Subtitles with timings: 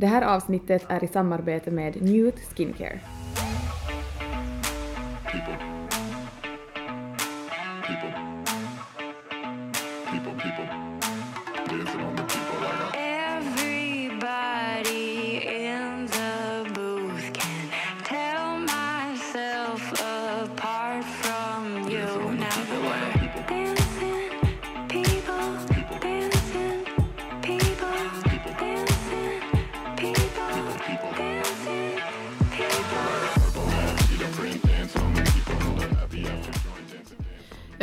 [0.00, 3.00] Det här avsnittet är i samarbete med Newt Skincare.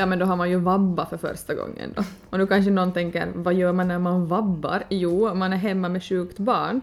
[0.06, 2.04] Ja men då har man ju vabba för första gången då.
[2.30, 4.84] Och nu kanske någon tänker, vad gör man när man vabbar?
[4.90, 6.82] Jo, man är hemma med sjukt barn.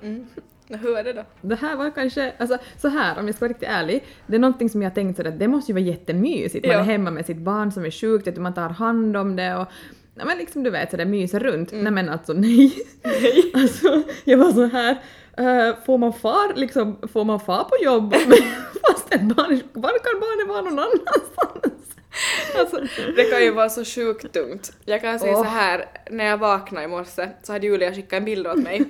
[0.68, 1.24] Hur är det då?
[1.40, 4.38] Det här var kanske, alltså så här om jag ska vara riktigt ärlig, det är
[4.40, 6.66] någonting som jag tänkt sådär att det måste ju vara jättemysigt.
[6.66, 6.80] Man Ja.
[6.80, 9.66] är hemma med sitt barn som är sjukt, att man tar hand om det och
[10.14, 11.72] Ja men liksom du vet sådär myser runt.
[11.72, 12.72] Nej men alltså nej.
[13.54, 14.90] alltså jag var så här.
[15.36, 18.14] eh, får man far liksom, får man far på jobb
[18.88, 21.81] fast ett barn, var kan barnet vara någon annanstans?
[22.58, 22.80] Alltså,
[23.16, 24.60] det kan ju vara så sjukt dumt.
[24.84, 25.42] Jag kan säga Åh.
[25.42, 28.84] så här, när jag vaknade i morse så hade Julia skickat en bild åt mig.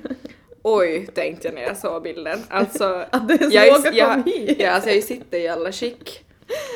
[0.62, 2.38] Oj, tänkte jag när jag såg bilden.
[2.48, 4.56] Alltså, Att det är så jag, jag, kom hit.
[4.60, 6.24] ja, alltså jag sitter i alla skick.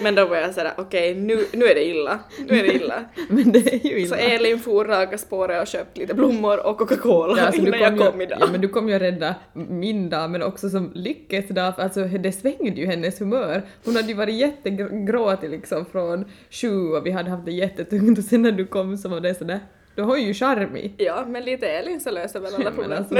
[0.02, 2.18] Men då var jag sådär, okej nu, nu är det illa.
[2.48, 3.04] Nu är det illa.
[3.28, 4.16] Men det är ju Så illa.
[4.16, 7.92] Elin for raka spåret och köpte lite blommor och Coca-Cola Ja, alltså, du innan jag
[7.92, 8.38] ju- kom idag.
[8.40, 11.82] Ja, men du kom ju att rädda min dag, men också som Lyckes dag, för
[11.82, 13.62] alltså det svängde ju hennes humör.
[13.84, 18.24] Hon hade ju varit jättegråtig liksom från sju och vi hade haft det jättetungt och
[18.24, 19.60] sen när du kom så var det sådär,
[19.96, 20.94] då har ju charmig.
[20.96, 22.92] Ja, men lite Elin så löser väl alla problem.
[22.92, 23.14] alltså,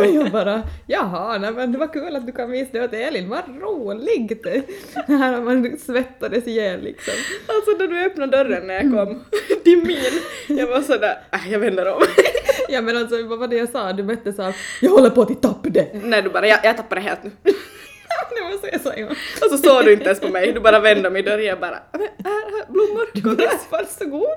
[0.00, 2.92] men jag bara, jaha, nej, men det var kul att du kan visa det åt
[2.92, 4.42] Elin, vad roligt!
[5.06, 7.14] Det här har man svettades ihjäl liksom.
[7.46, 9.24] Alltså när du öppnade dörren när jag kom,
[9.64, 12.02] din min, jag var sådär, äh, jag vänder om.
[12.72, 13.92] Ja men alltså vad var det jag sa?
[13.92, 15.88] Du mötte sa jag håller på att tappa det.
[16.02, 17.30] Nej du bara, jag, jag tappade det helt nu.
[18.52, 19.06] Det så jag sa ja.
[19.44, 21.60] Och så såg du inte ens på mig, du bara vände om i dörren och
[21.60, 23.06] bara "Men, här, här, blommor.
[23.70, 24.28] Varsågod!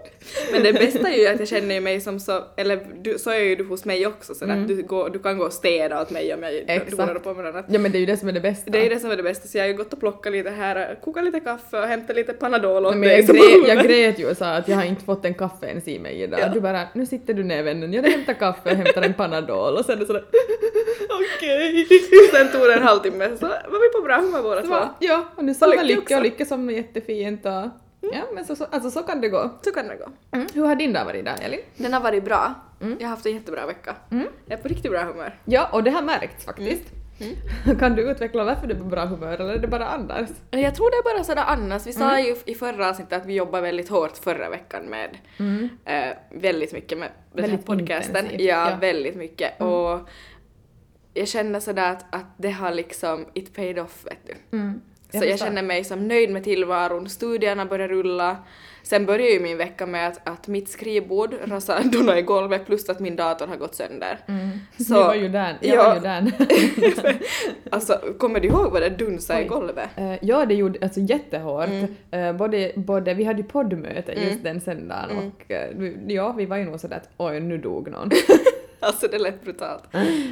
[0.51, 3.39] Men det bästa är ju att jag känner mig som så, eller du, så är
[3.39, 6.09] ju du hos mig också så att du, går, du kan gå och städa åt
[6.09, 6.91] mig om jag Exakt.
[6.91, 7.65] donar på med annat.
[7.69, 8.71] Ja men det är ju det som är det bästa.
[8.71, 10.31] Det är ju det som är det bästa så jag har ju gått och plockat
[10.33, 13.37] lite här, kokat lite kaffe och hämtat lite Panadol åt Nej, dig.
[13.37, 15.87] jag, grät, jag grät ju och sa att jag har inte fått en kaffe ens
[15.87, 16.39] i mig idag.
[16.39, 16.47] Ja.
[16.53, 19.85] Du bara, nu sitter du ner vännen, jag hämtar kaffe och hämtar en Panadol och
[19.85, 20.23] sen är det sådär
[21.09, 21.87] Okej.
[22.31, 24.73] Sen tog det en halvtimme så var vi på bra humör båda så två.
[24.73, 26.15] bara, Ja, och nu Och sa Lycke också.
[26.15, 27.51] och Lycke som är jättefint och
[28.13, 29.49] ja men så, så, alltså så kan det gå.
[29.63, 30.07] Så kan det gå.
[30.37, 30.47] Mm.
[30.53, 31.59] Hur har din dag varit idag Elin?
[31.77, 32.53] Den har varit bra.
[32.81, 32.97] Mm.
[32.99, 33.95] Jag har haft en jättebra vecka.
[34.09, 35.39] Jag är på riktigt bra humör.
[35.45, 36.83] Ja, och det har märkts faktiskt.
[37.79, 40.29] Kan du utveckla varför du är på bra humör eller är det bara Anders?
[40.51, 41.87] Jag tror det är bara sådär annars.
[41.87, 45.17] Vi sa ju i förra avsnittet att vi jobbar väldigt hårt förra veckan med
[45.85, 48.25] eh, väldigt mycket med den här Väldigt podcasten.
[48.31, 48.77] Ja, ja.
[48.81, 49.61] väldigt mycket.
[49.61, 49.99] Och
[51.13, 54.57] jag känner sådär att, att det har liksom it paid off vet du.
[55.11, 58.37] Jag Så jag känner mig som nöjd med tillvaron, studierna börjar rulla.
[58.83, 62.89] Sen börjar ju min vecka med att, att mitt skrivbord rasade donade i golvet plus
[62.89, 64.19] att min dator har gått sönder.
[64.83, 65.57] Så, jag var ju där.
[65.61, 65.87] Jag Ja.
[65.87, 67.19] var ju där.
[67.71, 69.89] Alltså, kommer du ihåg vad det dunsade i golvet?
[69.95, 71.67] Eh, ja, det gjorde alltså jättehårt.
[71.69, 71.95] Mm.
[72.11, 76.45] Eh, både, både, vi hade ju poddmöte just den söndagen och eh, vi- ja, vi
[76.45, 78.09] var ju nog sådär att oj, nu dog någon.
[78.87, 79.83] Alltså det lät brutalt.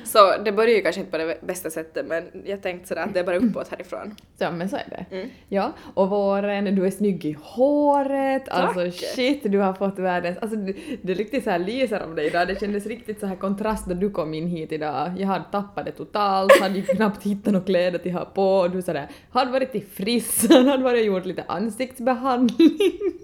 [0.03, 3.13] Så det börjar ju kanske inte på det bästa sättet men jag tänkte sådär att
[3.13, 4.16] det är bara uppåt härifrån.
[4.39, 5.16] Så, men så är det.
[5.16, 5.29] Mm.
[5.50, 8.94] Ja, och våren, du är snygg i håret, alltså Tack.
[8.94, 12.47] shit, du har fått världens, alltså det, det riktigt så här lyser om dig idag,
[12.47, 15.12] det kändes riktigt så här kontrast när du kom in hit idag.
[15.18, 18.72] Jag hade tappat det totalt, hade ju knappt hittat några kläder till ha på och
[18.72, 22.78] du sådär, hade varit till frissan, hade varit och gjort lite ansiktsbehandling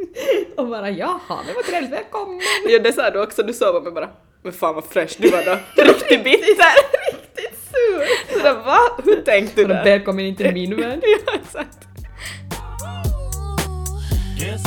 [0.58, 2.40] och bara jaha, det var trevligt, välkommen!
[2.68, 4.10] Ja det sa du också, du såg mig bara
[4.44, 5.84] men fan vad fresh du var då.
[5.84, 6.74] Riktigt bitter.
[7.12, 8.34] Riktigt sur!
[8.38, 8.80] Sådär va?
[9.06, 9.84] Hur tänkte du där?
[9.84, 11.00] välkommen in till min värld.
[11.04, 11.78] ja exakt.
[14.40, 14.67] Guess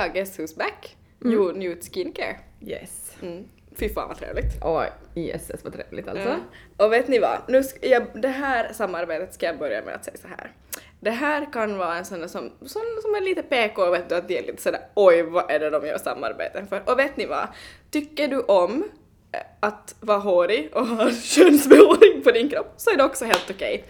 [0.00, 0.96] Ja, guess who's back?
[1.24, 2.36] Jo, Newt Skincare.
[2.60, 3.12] Yes.
[3.22, 3.48] Mm.
[3.76, 4.52] Fy fan vad trevligt.
[4.62, 6.28] Oj, jösses vad trevligt alltså.
[6.28, 6.84] Ja.
[6.84, 7.38] Och vet ni vad?
[7.48, 10.52] Nu jag, det här samarbetet ska jag börja med att säga så här.
[11.00, 14.28] Det här kan vara en sån som, som, som är lite PK, vet du, att
[14.28, 16.82] det är lite sådär oj vad är det de gör samarbeten för?
[16.86, 17.48] Och vet ni vad?
[17.90, 18.84] Tycker du om
[19.60, 23.84] att vara hårig och ha könsbehåring på din kropp så är det också helt okej.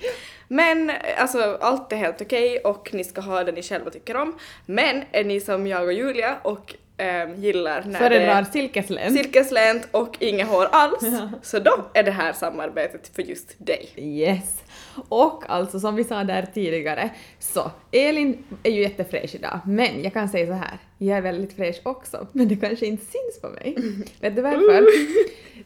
[0.48, 4.16] Men eh, alltså allt är helt okej och ni ska ha det ni själva tycker
[4.16, 4.38] om.
[4.66, 9.16] Men är ni som jag och Julia och ehm, gillar när Föredrar det silkeslänt.
[9.16, 11.04] silkeslänt och inget hår alls,
[11.42, 13.88] så då är det här samarbetet för just dig.
[13.96, 14.62] Yes.
[15.08, 20.12] Och alltså som vi sa där tidigare, så Elin är ju jättefräsch idag, men jag
[20.12, 23.48] kan säga så här, jag är väldigt fräsch också, men det kanske inte syns på
[23.48, 23.76] mig.
[24.20, 24.86] Vet du varför?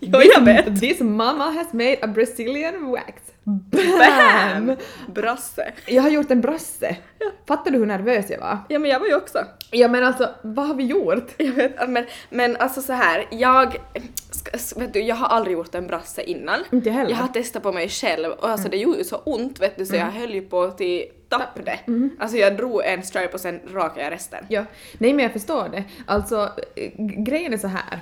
[0.00, 0.81] Ja, jag vet.
[0.81, 3.22] This mama has made a Brazilian wax.
[3.44, 3.66] Bam!
[3.98, 4.76] Bam!
[5.14, 5.72] Brasse.
[5.86, 6.96] Jag har gjort en brasse.
[7.48, 8.58] Fattar du hur nervös jag var?
[8.69, 9.44] Ja men jag var ju också.
[9.70, 11.34] Ja men alltså, vad har vi gjort?
[11.36, 13.76] Jag vet, men, men alltså så här, jag,
[14.76, 16.60] vet du, jag har aldrig gjort en brasse innan.
[16.72, 17.10] Inte heller.
[17.10, 19.86] Jag har testat på mig själv och alltså det gjorde ju så ont vet du
[19.86, 21.04] så jag höll ju på till
[21.38, 21.78] tapp det.
[22.19, 24.44] Alltså jag drog en stripe och sen rakade jag resten.
[24.48, 24.64] Ja,
[24.98, 25.84] nej men jag förstår det.
[26.06, 26.50] Alltså,
[26.96, 28.00] grejen är så här.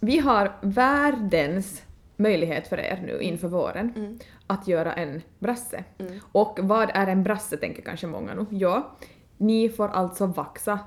[0.00, 1.82] Vi har världens
[2.16, 5.84] möjlighet för er nu inför våren att göra en brasse.
[6.32, 8.46] Och vad är en brasse tänker kanske många nu.
[8.50, 8.96] Ja,
[9.36, 10.78] ni får alltså vaxa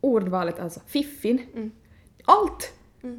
[0.00, 1.70] ordvalet alltså fiffin.
[2.24, 2.72] Allt!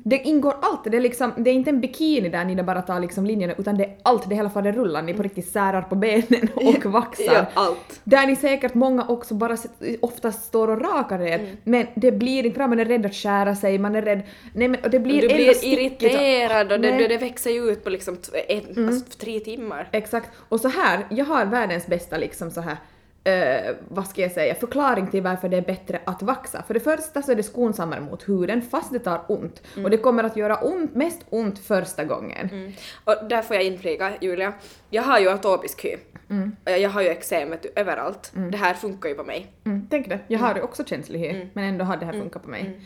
[0.03, 0.83] Det ingår allt.
[0.83, 3.77] Det är, liksom, det är inte en bikini där ni bara tar liksom linjerna utan
[3.77, 4.29] det är allt.
[4.29, 5.05] Det är hela faderullan.
[5.05, 7.23] Ni på riktigt särar på benen och vaxar.
[7.33, 8.01] Ja, allt.
[8.03, 9.57] Där ni säkert många också bara
[10.01, 11.57] oftast står och rakar er, Mm.
[11.63, 14.21] men det blir inte bra, man är rädd att skära sig, man är rädd...
[14.53, 18.17] Nej men det blir Du blir irriterad och det, det, växer ju ut på liksom
[18.17, 19.87] t- ett, alltså, tre timmar.
[19.91, 20.29] Exakt.
[20.49, 22.77] Och så här, jag har världens bästa liksom så här
[23.25, 26.63] eh, vad ska jag säga, förklaring till varför det är bättre att vaxa.
[26.67, 29.61] För det första så är det skonsammare mot huden fast det tar ont.
[29.73, 29.85] Mm.
[29.85, 32.73] Och det kommer att göra ont, mest ont första gången.
[33.03, 34.53] Och där får jag inflika, Julia.
[34.89, 35.95] Jag har ju atopisk hy.
[36.29, 36.55] Mm.
[36.63, 38.31] Och jag, har ju eksem vet du, överallt.
[38.51, 39.47] Det här funkar ju på mig.
[39.65, 42.43] Mm, tänk det, jag har ju också känslig hy, men ändå har det här funkat
[42.43, 42.81] på mig.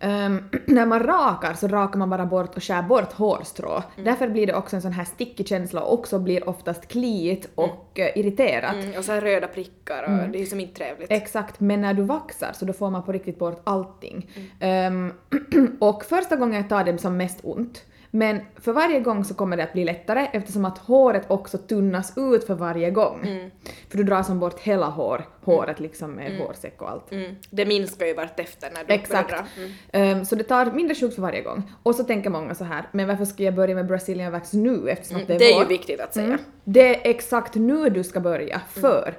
[0.00, 3.82] Ehm, när man rakar så rakar man bara bort och skär bort hårstrå.
[4.04, 7.98] Därför blir det också en sån här stickig känsla och också blir oftast kliigt och
[7.98, 8.74] eh, irriterat.
[8.74, 11.10] Mm, och så här röda prickar och det är som inte trevligt.
[11.10, 14.30] Exakt, men när du vaxar så då får man på riktigt bort allting.
[14.60, 15.12] Ehm,
[15.80, 17.84] och första gången tar det som mest ont.
[18.10, 22.12] Men för varje gång så kommer det att bli lättare eftersom att håret också tunnas
[22.16, 23.50] ut för varje gång.
[23.88, 27.12] För du drar som bort hela hår, håret liksom med hårsäck och allt.
[27.12, 27.34] Mm.
[27.50, 29.30] Det minskar ju vartefter när du Exakt.
[29.30, 29.62] börjar dra.
[29.62, 30.18] Mm.
[30.18, 31.62] Ehm, så det tar mindre sjukt för varje gång.
[31.82, 34.90] Och så tänker många så här, men varför ska jag börja med Brazilian wax nu
[34.90, 35.62] eftersom att det är Det är vår?
[35.62, 36.26] ju viktigt att säga.
[36.26, 36.38] Mm.
[36.64, 39.14] Det är exakt nu du ska börja, för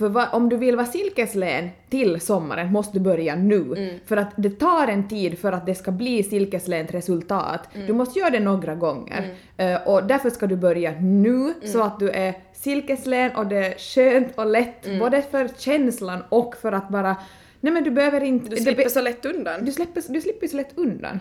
[0.00, 3.62] för va, om du vill vara silkeslän till sommaren måste du börja nu.
[4.06, 7.68] För att det tar en tid för att det ska bli silkeslänt resultat.
[7.86, 9.34] Du måste göra det några gånger.
[9.56, 13.74] Eh, och därför ska du börja nu så att du är silkeslän och det är
[13.78, 17.16] skönt och lätt både för känslan och för att bara
[17.60, 18.50] Nej men du behöver inte...
[18.50, 19.64] Du slipper så lätt undan.
[19.64, 21.20] du, släpper, du slipper så lätt undan.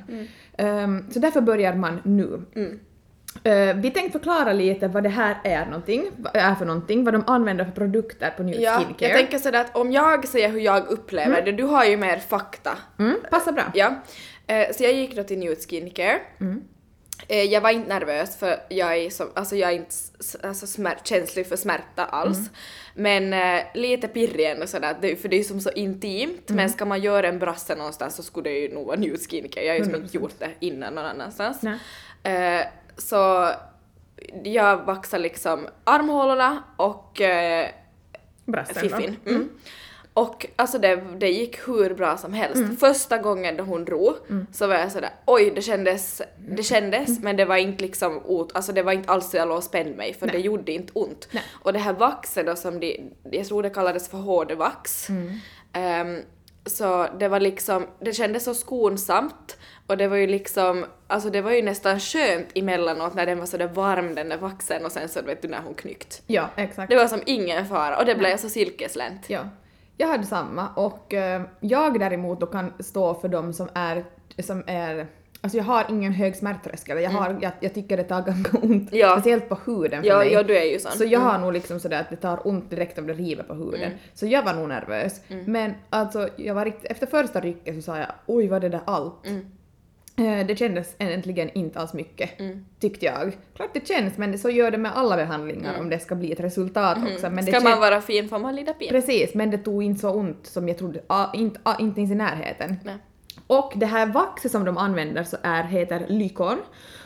[0.57, 2.41] Ehm, så därför börjar man nu.
[3.43, 3.69] Mm.
[3.69, 7.23] Eh, vi tänkte förklara lite vad det här är, någonting, är för någonting, vad de
[7.27, 9.09] använder för produkter på New Ja, Skincare.
[9.09, 12.17] jag tänker sådär att om jag säger hur jag upplever det, du har ju mer
[12.17, 12.77] fakta.
[12.99, 13.63] mm, passar bra.
[13.73, 13.93] Ja.
[14.47, 16.19] Eh, så jag gick då till Nude Skincare.
[17.27, 19.95] Eh, jag var inte nervös för jag är, som, alltså jag är inte
[20.43, 22.49] alltså smärt, känslig för smärta alls.
[22.95, 26.49] Men eh, lite pirrig ändå sådär, för det är ju som så intimt.
[26.49, 29.63] Men ska man göra en brasse någonstans så skulle det ju nog vara Nude Skincare.
[29.65, 30.21] Jag har ju som inte 100%.
[30.21, 31.61] gjort det innan någon annanstans.
[31.61, 32.59] Nej.
[32.59, 32.65] Eh,
[33.01, 33.49] så
[34.43, 37.69] jag vaxar liksom armhålorna och eh,
[38.45, 39.15] Brassen fiffin.
[39.25, 39.49] Mm.
[40.13, 42.79] Och alltså det, det gick hur bra som helst.
[42.79, 44.15] Första gången då hon drog
[44.51, 48.55] så var jag sådär oj det kändes, det kändes men det var inte liksom ot,
[48.55, 50.93] alltså det var inte alls så jag låg och spände mig för det gjorde inte
[50.93, 51.27] ont.
[51.31, 51.43] Nej.
[51.51, 55.07] Och det här vaxet då som de, jag tror det kallades för hårdvax.
[55.73, 56.19] Ehm,
[56.65, 61.41] så det var liksom, det kändes så skonsamt och det var ju liksom, alltså det
[61.41, 65.09] var ju nästan skönt emellanåt när den var sådär varm den där vaxen och sen
[65.09, 66.21] så vet du när hon knyckt.
[66.27, 66.89] Ja, exakt.
[66.89, 69.29] Det var som ingen fara och det blev så silkeslänt.
[69.29, 69.49] Ja.
[69.97, 74.05] Jag hade samma och eh, jag däremot då kan stå för de som är,
[74.39, 75.07] som är
[75.41, 78.89] Alltså jag har ingen hög smärttröskel, jag, har, jag, jag tycker det tar ganska ont,
[78.93, 79.11] Ja.
[79.13, 80.31] speciellt på huden för Ja, mig.
[80.33, 80.91] ja, du är ju sån.
[80.91, 83.53] Så jag har nog liksom sådär att det tar ont direkt om det river på
[83.53, 83.91] huden.
[84.13, 85.21] Så jag var nog nervös.
[85.45, 88.81] Men alltså, jag var riktigt, efter första rycket så sa jag oj var det där
[88.85, 89.27] allt?
[90.17, 92.29] Eh, Det kändes äntligen inte alls mycket,
[92.79, 93.37] tyckte jag.
[93.55, 96.39] Klart det känns, men så gör det med alla behandlingar om det ska bli ett
[96.39, 97.29] resultat också.
[97.29, 98.89] Men Ska kän- man vara fin får man lida pin.
[98.89, 102.11] Precis, men det tog inte så ont som jag trodde, ah, inte, ah, inte ens
[102.11, 102.75] i närheten.
[102.85, 102.95] Nej.
[103.47, 106.57] Och det här vaxet som de använder så är, heter Lykon.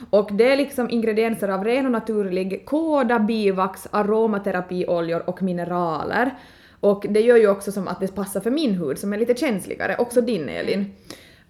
[0.10, 6.32] Och det är liksom ingredienser av ren och naturlig kåda, bivax, aromaterapioljor och mineraler.
[6.80, 9.36] Och det gör ju också som att det passar för min hud som är lite
[9.36, 10.80] känsligare, också din Elin.
[10.80, 10.92] Mm.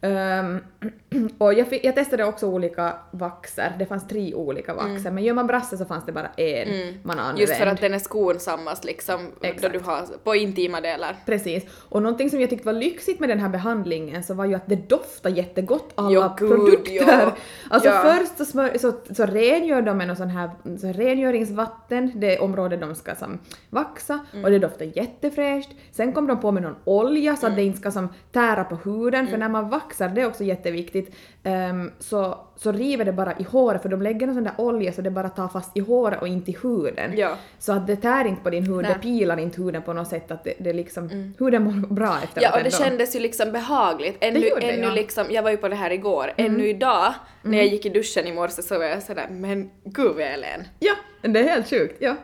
[0.05, 0.60] Ehm,
[1.38, 5.48] och jag, jag testade också olika vaxer, det fanns tre olika vaxer, men gör man
[5.48, 6.67] brasse så fanns det bara en
[7.03, 7.29] man använde.
[7.29, 7.39] Mm.
[7.41, 9.27] Just för att den är skonsammast liksom
[9.62, 11.15] då du har på intima delar.
[11.25, 11.63] Precis.
[11.89, 14.67] Och någonting som jag tyckte var lyxigt med den här behandlingen så var ju att
[14.67, 16.93] det doftar jättegott alla Ja, gud, produkter.
[16.93, 17.31] ja.
[17.69, 18.01] Alltså Ja.
[18.19, 20.50] först så, smör, så, så rengör de med någon sån här
[20.81, 24.45] så rengöringsvatten, det område de ska som vaxa Mm.
[24.45, 25.69] och det doftar jättefräscht.
[25.91, 28.75] Sen kom de på med någon olja så att det inte ska som tära på
[28.75, 29.31] huden Mm.
[29.31, 33.43] för när man vaxar, det är också jätteviktigt, ehm, så, så river det bara i
[33.43, 36.21] håret för de lägger någon sån där olja så det bara tar fast i håret
[36.21, 37.12] och inte i huden.
[37.17, 37.35] Ja.
[37.59, 38.85] Så att det tär inte på din hud, Nej.
[38.85, 38.97] Mm.
[38.97, 42.43] det pilar inte huden på något sätt att det, det liksom, huden mår bra efteråt
[42.43, 42.77] Ja, och det ändå.
[42.77, 44.17] kändes ju liksom behagligt.
[44.19, 44.83] Ännu, Det gjorde ännu ja.
[44.83, 44.95] Mm.
[44.95, 48.27] liksom, jag var ju på det här igår, ännu idag när jag gick i duschen
[48.27, 50.63] i morse så var jag sådär men gud vad jag len.
[50.79, 51.95] Ja, det är helt sjukt.
[52.00, 52.15] Ja.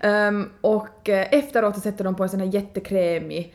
[0.00, 3.54] Ehm, och eh, efteråt så sätter de på en sån här jättekrämig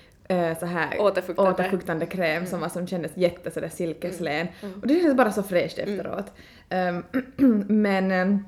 [0.60, 1.52] så här Återfuktande.
[1.52, 4.48] återfuktande kräm som, var, som kändes jätte sådär silkeslen.
[4.82, 6.34] Och det kändes bara så fräscht efteråt.
[6.70, 7.04] Ehm,
[7.68, 8.46] men ehm,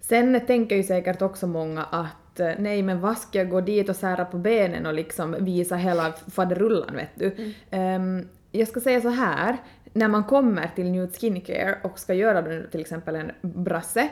[0.00, 3.88] sen tänker ju säkert också många att eh, nej men vad ska jag gå dit
[3.88, 7.54] och sära på benen och liksom visa hela faderullan vet du.
[7.70, 9.56] Ehm, jag ska säga så här,
[9.92, 14.08] när man kommer till Nude Skincare och ska göra till exempel en brasse,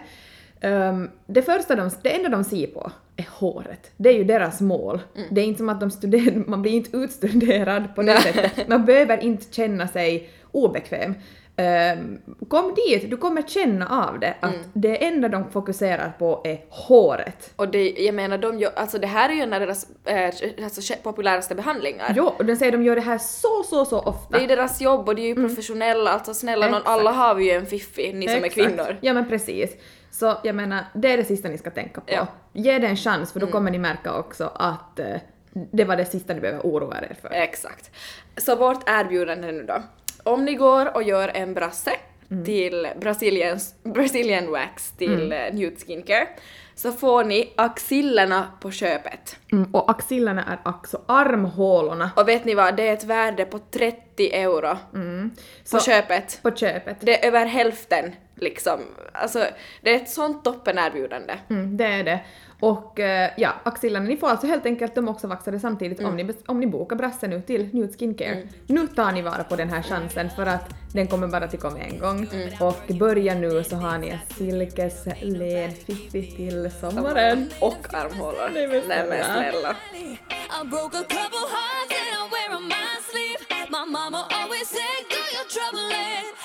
[0.61, 3.91] ehm, det första de, det enda de ser på är håret.
[3.97, 5.01] Det är ju deras mål.
[5.31, 8.69] Det är inte som att de studerar, man blir inte utstuderad på det sättet.
[8.69, 11.15] Man behöver inte känna sig obekväm.
[11.57, 16.65] Ehm, kom dit, du kommer känna av det att det enda de fokuserar på är
[16.69, 17.53] håret.
[17.57, 20.33] Och det, jag menar, de gör, alltså det här är ju en av deras eh,
[20.65, 22.13] alltså, populäraste behandlingar.
[22.17, 24.31] Jo, och den säger de gör det här så, så, så ofta.
[24.31, 27.35] Det är ju deras jobb och de är ju professionella, alltså snälla någon, alla har
[27.35, 28.97] vi ju en fiffi, ni som är kvinnor.
[29.01, 29.71] Ja men precis.
[30.11, 32.13] Så jag menar, det är det sista ni ska tänka på.
[32.13, 32.27] Ja.
[32.53, 35.17] Ge det en chans för då kommer ni märka också att eh,
[35.53, 37.31] det var det sista ni behöver oroa er för.
[37.31, 37.91] Exakt.
[38.37, 39.83] Så vårt erbjudande nu då.
[40.23, 41.91] Om ni går och gör en brasse
[42.45, 45.57] till Brasiliens, Brazilian Wax till mm.
[45.57, 46.29] Nude Skincare
[46.79, 49.37] så får ni axillerna på köpet.
[49.53, 53.59] Mm, och axillerna är också armhålorna Och vet ni vad, det är ett värde på
[53.59, 55.31] 30 euro Mm.
[55.73, 56.39] på köpet.
[56.43, 56.97] på köpet.
[57.01, 58.81] Det är över hälften liksom.
[59.13, 59.45] Alltså
[59.83, 61.35] det är ett sånt toppenerbjudande.
[61.51, 62.21] Mm, det är det.
[62.61, 66.33] Och eh, ja, axillerna, ni får alltså helt enkelt de också vaxade samtidigt om, ni,
[66.47, 68.49] om ni bokar brassen nu till Nude Skincare.
[68.67, 71.79] Nu tar ni vara på den här chansen för att den kommer bara till komma
[71.79, 72.29] en gång.
[72.61, 77.51] Och börja nu så har ni en silkeslen fiffi till sommaren.
[77.61, 78.51] Och armhålor.
[78.55, 79.35] Nej, men Nej men snälla.
[79.35, 79.77] snälla.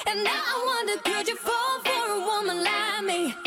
[0.05, 3.42] And now I wonder, could you fall for a woman like me?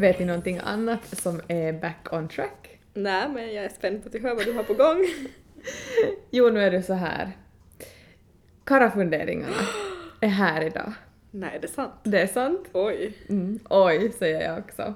[0.00, 2.78] Vet ni någonting annat som är back on track?
[2.94, 5.06] Nej men jag är spänd på att höra vad du har på gång.
[6.30, 7.30] Jo, nu är det så här.
[8.64, 9.52] Karafunderingarna
[10.20, 10.92] är här idag.
[11.30, 11.92] Nej är det sant?
[12.02, 12.68] Det är sant.
[12.72, 13.12] Oj.
[13.28, 13.58] Mm.
[13.70, 14.94] Oj, säger jag också.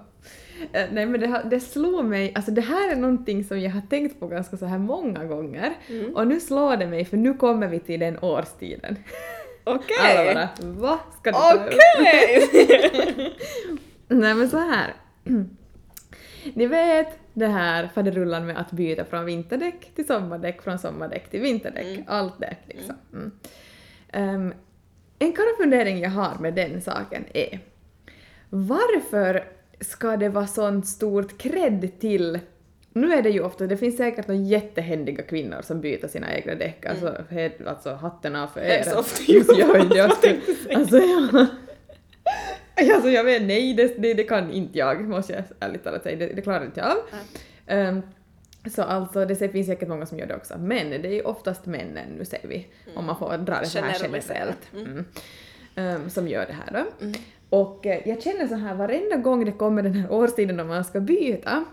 [0.72, 3.82] Eh, nej men det, det slår mig, alltså det här är någonting som jag har
[3.90, 5.72] tänkt på ganska så här många gånger
[6.14, 8.96] och nu slår det mig för nu kommer vi till den årstiden.
[9.64, 9.96] Okej.
[10.18, 11.72] Alla bara vad ska du ta upp?"
[14.08, 14.94] Nej men så här.
[16.54, 21.40] Ni vet det här faderullan med att byta från vinterdäck till sommardäck, från sommardäck till
[21.40, 22.94] vinterdäck, allt det liksom.
[23.12, 23.30] Mm.
[24.12, 24.54] Ehm,
[25.18, 27.60] en karafundering jag har med den saken är
[28.50, 29.44] varför
[29.80, 32.38] ska det vara sånt stort cred till
[32.92, 36.54] nu är det ju ofta, det finns säkert några jättehändiga kvinnor som byter sina egna
[36.54, 38.64] däck, alltså, he- alltså hatten av för er.
[38.68, 40.10] Heads off to Alltså, jag, jag, jag,
[40.76, 41.46] alltså, jag,
[42.94, 46.16] alltså jag vet, nej det, det, det kan inte jag, måste jag ärligt talat säga,
[46.16, 46.90] det, det klarar inte jag.
[46.90, 46.96] Av.
[47.66, 48.02] Ehm,
[48.70, 51.66] så alltså det finns säkert många som gör det också, men det är ju oftast
[51.66, 52.66] männen, nu säger vi,
[52.96, 55.04] om man får dra det så här generellt, mm.
[55.74, 57.06] Ehm, som gör det här då.
[57.48, 60.84] Och eh, jag känner så här varenda gång det kommer den här årstiden då man
[60.84, 61.64] ska byta,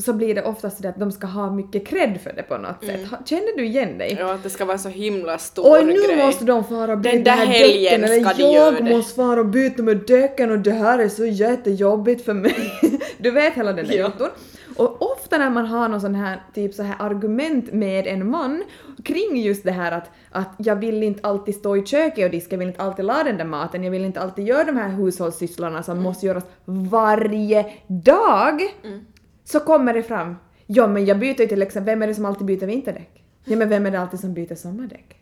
[0.00, 2.84] så blir det oftast så att de ska ha mycket cred för det på något
[2.84, 3.10] sätt.
[3.10, 4.16] Ha- Känner du igen dig?
[4.20, 6.16] Ja att det ska vara så himla stor Oj, nu grej.
[6.26, 8.96] måste de fara och byta Den där här helgen däcken, ska eller de jag det.
[8.96, 12.54] måste fara och byta med däcken och det här är så jättejobbigt för mig.
[13.18, 14.00] Du vet hela den där Ja.
[14.00, 14.28] jotton.
[14.76, 18.62] Och ofta när man har någon sån här, typ så här argument med en man
[19.04, 22.54] kring just det här att, att jag vill inte alltid stå i köket och diska,
[22.54, 24.88] jag vill inte alltid laga den där maten, jag vill inte alltid göra de här
[24.88, 28.60] hushållssysslorna som måste göras varje dag.
[29.52, 32.24] Så kommer det fram, ja men jag byter ju till exempel, vem är det som
[32.24, 33.24] alltid byter vinterdäck?
[33.44, 35.19] Ja men vem är det alltid som byter sommardäck?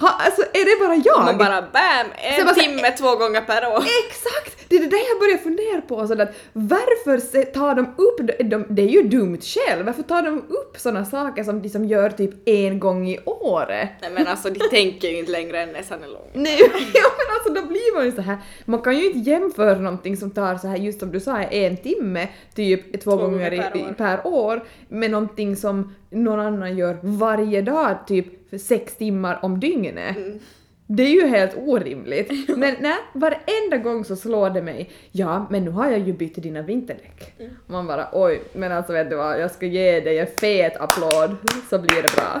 [0.00, 1.24] Ha, alltså är det bara jag?
[1.24, 3.78] Man bara bam, en bara så- timme två gånger per år.
[4.06, 4.68] Exakt!
[4.68, 6.06] Det är det där jag börjar fundera på.
[6.06, 10.22] Så att varför tar de upp, de, de, det är ju dumt själv, varför tar
[10.22, 13.88] de upp såna saker som de som gör typ en gång i året?
[14.00, 16.30] Nej men alltså de tänker ju inte längre än näsan är lång.
[16.32, 16.58] Nej,
[16.94, 18.38] ja, men alltså då blir man ju så här.
[18.64, 21.76] man kan ju inte jämföra någonting som tar så här just som du sa en
[21.76, 23.92] timme typ två, gånger, gånger per i, år.
[23.92, 29.60] per år med någonting som någon annan gör varje dag typ för sex timmar om
[29.60, 30.16] dygnet.
[30.16, 30.38] Mm.
[30.86, 32.48] Det är ju helt orimligt.
[32.56, 36.42] Men nej, varenda gång så slår det mig, ja men nu har jag ju bytt
[36.42, 37.34] dina vinterdäck.
[37.38, 37.52] Mm.
[37.66, 41.36] Man bara oj, men alltså vet du vad, jag ska ge dig en fet applåd
[41.70, 42.40] så blir det bra.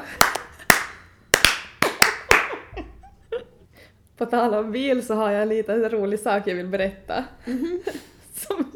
[4.16, 7.24] På tal om bil så har jag en liten rolig sak jag vill berätta.
[8.34, 8.72] Som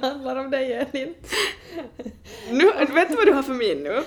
[0.00, 1.14] handlar om dig Elin.
[2.50, 2.64] Nu,
[2.94, 4.02] vet du vad du har för min nu?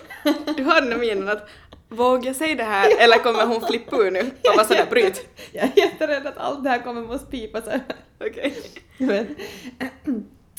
[0.57, 1.49] Du har den här minen att
[1.89, 4.19] vågar jag säga det här eller kommer hon flippa ur nu?
[4.21, 5.27] Och bara sådär bryt.
[5.51, 7.81] Jag är jätterädd att allt det här kommer måste pipa här.
[8.19, 8.53] Okej.
[8.97, 9.35] Men,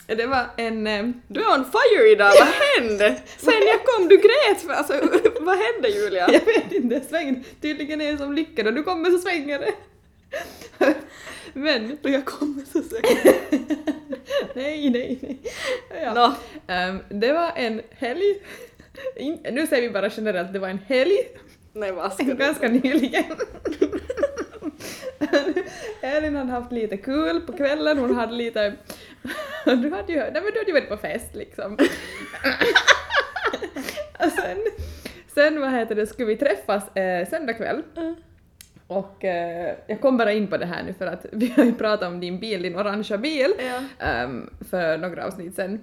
[0.06, 0.86] Det var en...
[0.86, 3.20] eh, Du är on fire idag, vad hände?
[3.36, 4.92] Sen jag kom, du grät alltså
[5.40, 6.28] vad hände Julia?
[6.32, 7.42] Jag vet inte, svängde.
[7.60, 9.72] Tydligen är det som lyckan och du kommer så svänger det.
[11.52, 11.98] Men...
[12.02, 13.36] Då jag kommer så säkert.
[14.54, 15.38] nej, nej, nej.
[16.04, 16.14] Ja.
[16.14, 16.34] Nå.
[16.74, 18.40] Ehm, det var en helg.
[19.16, 21.16] In, nu säger vi bara generellt, det var en helg.
[21.72, 22.24] Nej vad ska?
[22.24, 23.24] Ganska nyligen.
[26.00, 28.74] Elin hade haft lite kul på kvällen, hon hade lite...
[29.64, 31.72] Du hade ju, nej men du hade ju varit på fest liksom.
[34.18, 34.58] Och sen,
[35.34, 37.82] sen vad heter det, skulle vi träffas eh, söndag kväll.
[38.88, 41.74] Och eh, jag kom bara in på det här nu för att vi har ju
[41.74, 44.06] pratat om din bil, din orangea bil, Ja.
[44.06, 45.80] ehm, för några avsnitt sen.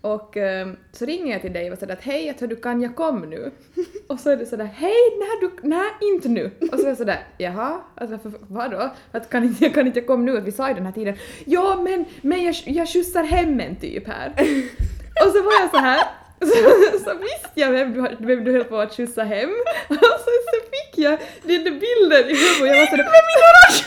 [0.00, 2.82] Och ehm, så ringer jag till dig och säger att hej, jag tror du kan,
[2.82, 3.50] jag kom nu.
[4.06, 6.50] och så är det sådär hej, nej, du, nej inte nu.
[6.72, 8.90] Och så är jag sådär jaha, alltså, för, vadå?
[9.12, 11.16] Att kan inte, jag kan inte komma nu, att vi sa i den här tiden
[11.44, 14.28] ja men, men jag, jag skjutsar hem en typ här.
[15.26, 16.06] och så var jag så här
[16.40, 19.50] så, så visste jag vem du, vem du höll på att skjutsa hem
[19.88, 23.22] och så, så fick jag den där bilden i huvudet och jag var sådär Med
[23.28, 23.84] min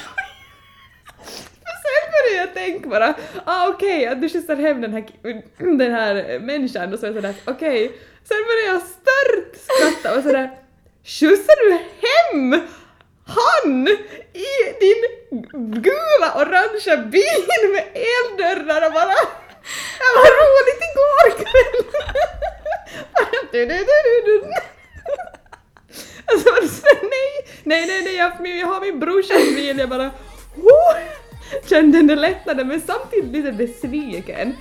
[1.83, 3.13] Sen började jag tänka bara,
[3.45, 5.05] ah okej, att du skjutsar hem den här,
[5.77, 7.91] den här eh, människan och så är jag sådär, okej.
[8.23, 10.49] Sen började jag stört skratta och sådär,
[11.03, 11.71] skjutsar du
[12.07, 12.61] hem
[13.25, 13.87] han
[14.33, 15.01] i din
[15.81, 19.15] gula orangea bil med eldörrar och bara
[19.99, 21.77] det var roligt igår kväll!
[23.13, 23.38] Bara du, du, du, du, du.
[26.25, 29.89] Alltså var det så, nej, nej, nej, nej, jag, jag har min brorsas bil, jag
[29.89, 30.11] bara
[30.55, 30.97] oh,
[31.69, 34.55] kände den där lättnaden men samtidigt lite besviken.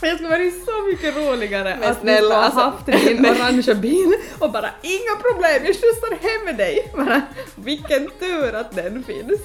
[0.00, 4.14] Jag skulle varit så mycket roligare Men att snälla, har alltså, haft din orangea bil
[4.38, 6.92] och bara inga problem, jag skjutsar hem med dig.
[6.96, 7.22] Bara,
[7.54, 9.40] vilken tur att den finns.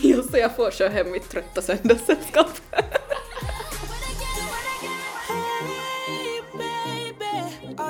[0.00, 2.50] Just det, jag får köra hem mitt trötta söndagssällskap.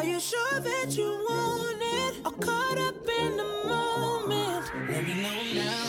[0.09, 2.17] You sure that you want it?
[2.25, 4.65] Or caught up in the moment?
[4.89, 5.85] Let me know now.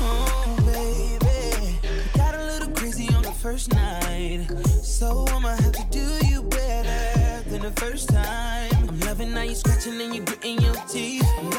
[0.00, 1.78] Oh, baby,
[2.16, 4.46] got a little crazy on the first night.
[4.82, 8.70] So I'ma have to do you better than the first time.
[8.88, 11.28] I'm loving how you scratching and you gritting your teeth.
[11.38, 11.50] I'm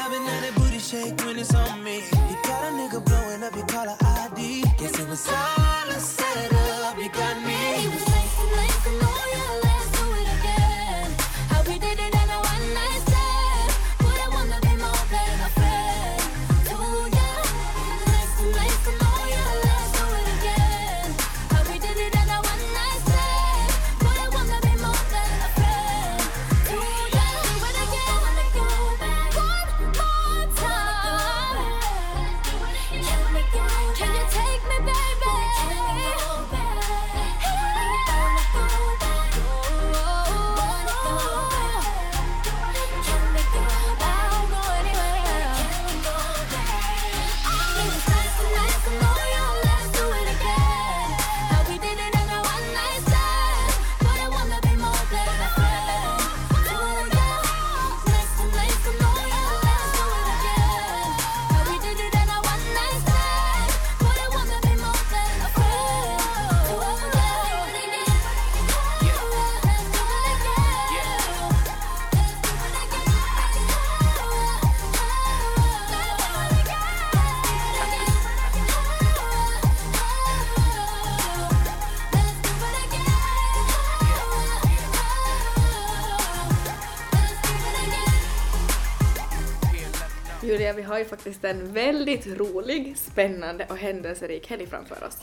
[91.00, 95.18] ju faktiskt en väldigt rolig, spännande och händelserik helg framför oss.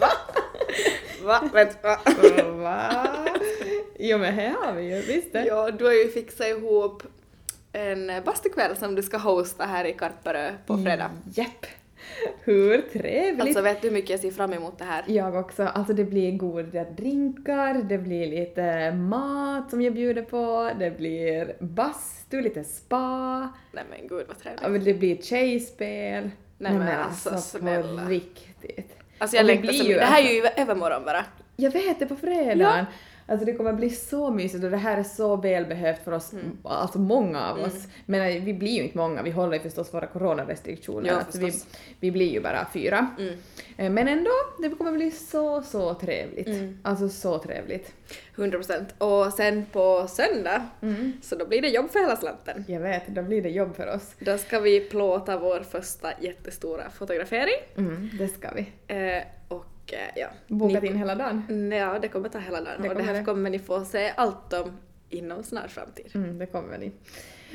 [0.00, 0.08] Va?
[1.22, 1.50] Va?
[1.52, 1.98] Vänta,
[2.44, 3.06] va?
[3.98, 5.44] Jo men här har vi ju, visst det.
[5.44, 7.02] Ja, du har ju fixat ihop
[7.72, 11.10] en bastukväll som du ska hosta här i Karparö på fredag.
[11.34, 11.66] Japp.
[12.44, 13.40] Hur trevligt.
[13.40, 15.04] Alltså vet du hur mycket jag ser fram emot det här?
[15.06, 15.62] Jag också.
[15.62, 21.56] Alltså det blir goda drinkar, det blir lite mat som jag bjuder på, det blir
[21.60, 23.38] bastu, lite spa,
[23.72, 24.70] Nej men gud vad ja, trevligt.
[24.70, 26.30] men det blir tjejspel.
[26.58, 28.02] Nej, men alltså, snälla.
[28.02, 28.96] på riktigt.
[29.18, 29.98] Alltså jag längtar så ju mycket.
[29.98, 31.24] Det här är alltså- ju i övermorgon bara.
[31.56, 32.86] Jag vet det på fredagen.
[33.26, 36.44] Alltså det kommer bli så mysigt och det här är så välbehövt för oss, Mm.
[36.62, 37.86] alltså många av oss.
[38.06, 41.08] Men eh, vi blir ju inte många, vi håller ju förstås våra coronarestriktioner.
[41.08, 41.52] Ja, alltså vi,
[42.00, 43.06] vi blir ju bara fyra.
[43.18, 43.34] Mm.
[43.76, 44.30] Eh, Men ändå,
[44.62, 46.46] det kommer bli så, så trevligt.
[46.46, 46.78] Mm.
[46.82, 47.92] Alltså så trevligt.
[48.36, 48.94] 100 procent.
[48.98, 51.12] Och sen på söndag, Mm.
[51.22, 52.64] så då blir det jobb för hela slanten.
[52.68, 54.14] Jag vet, då blir det jobb för oss.
[54.18, 57.54] Då ska vi plåta vår första jättestora fotografering.
[57.76, 58.66] Mm, det ska vi.
[58.94, 60.26] Eh, och eh, ja.
[60.48, 61.72] Bokat ni- in hela dagen.
[61.72, 62.82] Ja, det kommer ta hela dagen.
[62.82, 63.24] Det och det här det.
[63.24, 64.72] kommer ni få se allt om
[65.08, 66.06] inom snar framtid.
[66.14, 66.92] Mm, det kommer ni.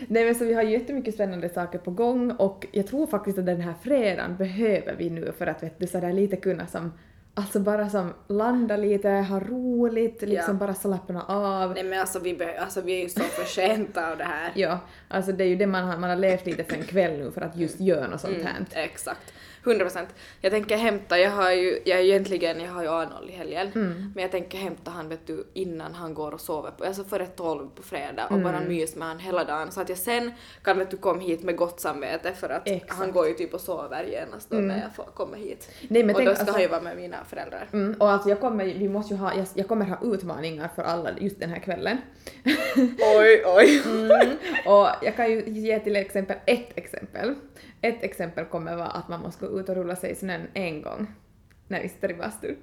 [0.07, 3.37] Nej men så vi har ju jättemycket spännande saker på gång och jag tror faktiskt
[3.37, 6.93] att den här fredagen behöver vi nu för att vet du sådär lite kunna som
[7.33, 10.59] Alltså bara som landa lite, ha roligt, liksom Ja.
[10.59, 11.73] bara slappna av.
[11.73, 14.51] Nej men alltså vi, be- alltså vi är ju så förtjänta av det här.
[14.55, 17.19] Ja, alltså det är ju det man har, man har levt lite för en kväll
[17.19, 18.55] nu för att just göra något sånt här.
[18.55, 19.33] Mm, exakt.
[19.65, 20.09] 100 procent.
[20.41, 24.11] Jag tänker hämta, jag har ju, jag egentligen, jag har ju Arnold i helgen, Mm.
[24.15, 27.25] men jag tänker hämta han vet du innan han går och sover, på, alltså före
[27.27, 28.43] 12 på fredag och Mm.
[28.43, 30.31] bara mys med han hela dagen så att jag sen
[30.63, 32.93] kan vet du komma hit med gott samvete för att Exakt.
[32.93, 35.69] han går ju typ och sover genast då när jag får komma hit.
[35.87, 37.67] Nej, men och tänk, då ska alltså- han ju vara med mina föräldrar.
[37.73, 40.83] Mm, och alltså jag kommer, vi måste ju ha, jag, jag kommer ha utmaningar för
[40.83, 41.97] alla just den här kvällen.
[43.17, 43.81] Oj, oj.
[43.89, 44.37] Mm.
[44.65, 47.35] Och jag kan ju ge till exempel ett exempel.
[47.81, 50.81] Ett exempel kommer vara att man måste gå ut och rulla sig i snön en
[50.81, 51.07] gång
[51.67, 52.57] när vi sitter i bastun.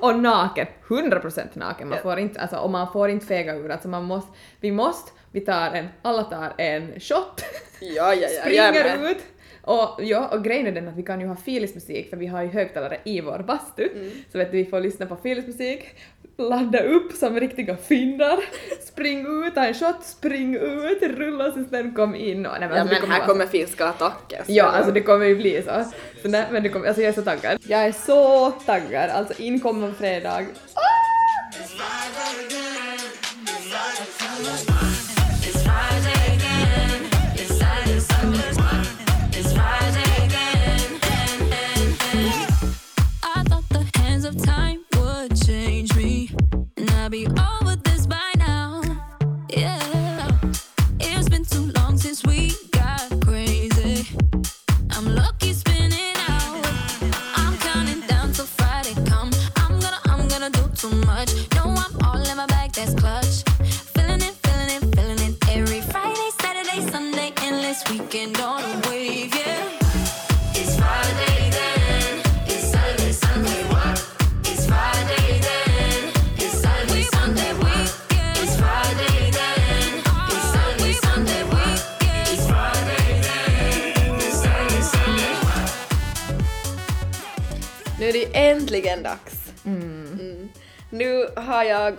[0.00, 3.88] Och naken, 100% naken, man får inte, alltså, och man får inte fega ur, alltså
[3.88, 7.44] man måste, vi måste, vi tar en, alla tar en shot,
[7.80, 8.28] Ja, ja, ja.
[8.40, 9.18] springer ut,
[9.62, 12.42] och, ja, och grejen är den att vi kan ju ha Filis-musik för vi har
[12.42, 14.10] ju högtalare i vår bastu, Mm.
[14.32, 15.94] så vet du, vi får lyssna på Filis-musik,
[16.38, 18.38] ladda upp som riktiga finnar,
[18.86, 22.80] spring ut, ta en shot, spring ut, rulla sig sen kom in och nej, Ja
[22.80, 24.42] alltså, men här vara- kommer finska attacker.
[24.46, 25.84] Ja, alltså det kommer ju bli så.
[26.22, 27.58] så nej, men det kommer, alltså jag är så taggad.
[27.68, 30.40] Jag är så taggad, alltså inkommande fredag.
[34.60, 35.17] It's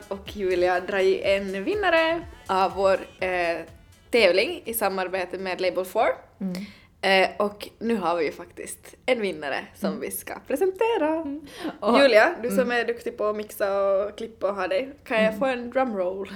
[0.08, 3.58] och Julia dragit en vinnare av vår eh,
[4.12, 6.02] tävling i samarbete med Label 4.
[7.02, 11.26] Eh, och nu har vi ju faktiskt en vinnare som vi ska presentera.
[11.80, 15.24] Och- Julia, du som är duktig på att mixa och klippa och ha dig, kan
[15.24, 16.30] jag få en drumroll?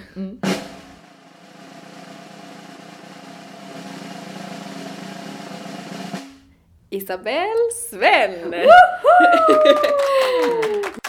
[6.89, 8.53] Isabelle Sven!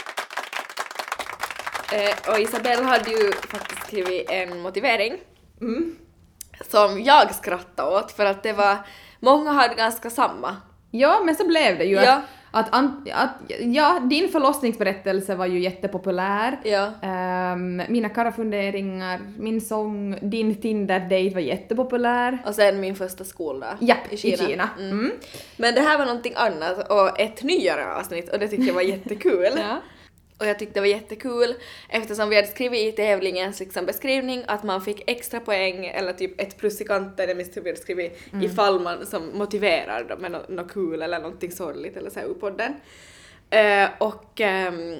[1.94, 5.14] eh, och Isabelle hade ju faktiskt skrivit en motivering
[6.70, 8.76] som jag skrattade åt för att det var,
[9.20, 10.56] många hade ganska samma.
[10.90, 12.20] Ja, men så blev det ju Ja.
[12.50, 13.30] att, att, att,
[13.60, 16.60] ja, din förlossningsberättelse var ju jättepopulär.
[16.64, 16.90] Ja.
[17.02, 22.38] Ehm, mina karafunderingar, min sång, din Tinder-date var jättepopulär.
[22.46, 24.34] Och sen min första skoldag Ja, i Kina.
[24.34, 24.68] i Kina.
[24.78, 25.12] Mm.
[25.56, 28.82] Men det här var någonting annat och ett nyare avsnitt och det tyckte jag var
[28.82, 29.50] jättekul.
[29.56, 29.76] Ja.
[30.38, 31.54] Och jag tyckte det var jättekul
[31.88, 36.40] eftersom vi hade skrivit i tävlingens liksom beskrivning att man fick extra poäng eller typ
[36.40, 40.18] ett plus i kanten, jag minns hur vi hade skrivit, ifall man som motiverar dem
[40.20, 42.74] med något nå kul eller någonting sorgligt eller så här ur podden.
[43.50, 44.98] Eh, och ehm,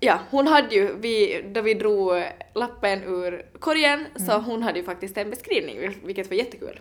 [0.00, 2.22] Ja, hon hade ju, vi, då vi drog
[2.54, 6.80] lappen ur korgen, så hon hade ju faktiskt en beskrivning, vil- vilket var jättekul.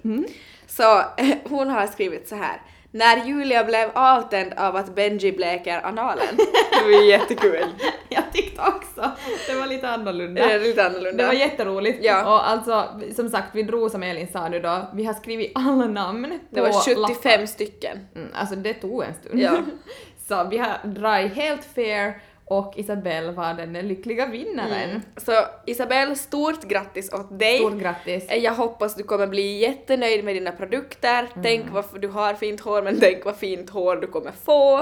[0.67, 2.61] Så eh, hon har skrivit så här.
[2.91, 6.37] När Julia blev avtänd av att Benji bleker analen.
[6.71, 7.65] Det var ju jättekul.
[8.09, 9.11] Jag tyckte också
[9.47, 10.47] det var lite annorlunda.
[10.47, 11.23] Det är lite annorlunda.
[11.23, 11.99] Det var jätteroligt.
[12.01, 12.33] Ja.
[12.33, 15.87] Och alltså, som sagt, vi drog som Elin sa nu då, vi har skrivit alla
[15.87, 17.45] namn Det var 75 lappar.
[17.45, 18.07] stycken.
[18.15, 19.39] Mm, alltså det tog en stund.
[19.39, 19.51] Ja.
[20.27, 25.01] Så vi har dragit helt fair och Isabelle var den lyckliga vinnaren.
[25.17, 25.31] Så
[25.65, 27.57] Isabelle, stort grattis åt dig.
[27.59, 28.25] Stort grattis.
[28.41, 31.19] Jag hoppas du kommer bli jättenöjd med dina produkter.
[31.19, 31.43] Mm.
[31.43, 34.79] Tänk vad du har fint hår, men tänk vad fint hår du kommer få.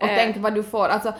[0.00, 0.16] Och Eh.
[0.16, 1.12] tänk vad du får, alltså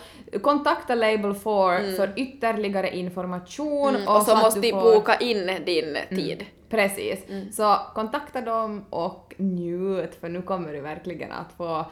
[0.42, 5.50] kontakta Label 4 för ytterligare information Mm, och så att måste du får- boka in
[5.66, 6.44] din tid.
[6.70, 7.18] Precis.
[7.56, 11.86] Så kontakta dem och njut för nu kommer du verkligen att få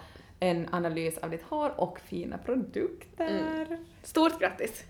[0.44, 3.78] en analys av ditt hår och fina produkter.
[4.02, 4.84] Stort grattis!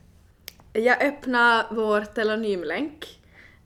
[0.73, 3.21] Jag öppnar vår telenymlänk.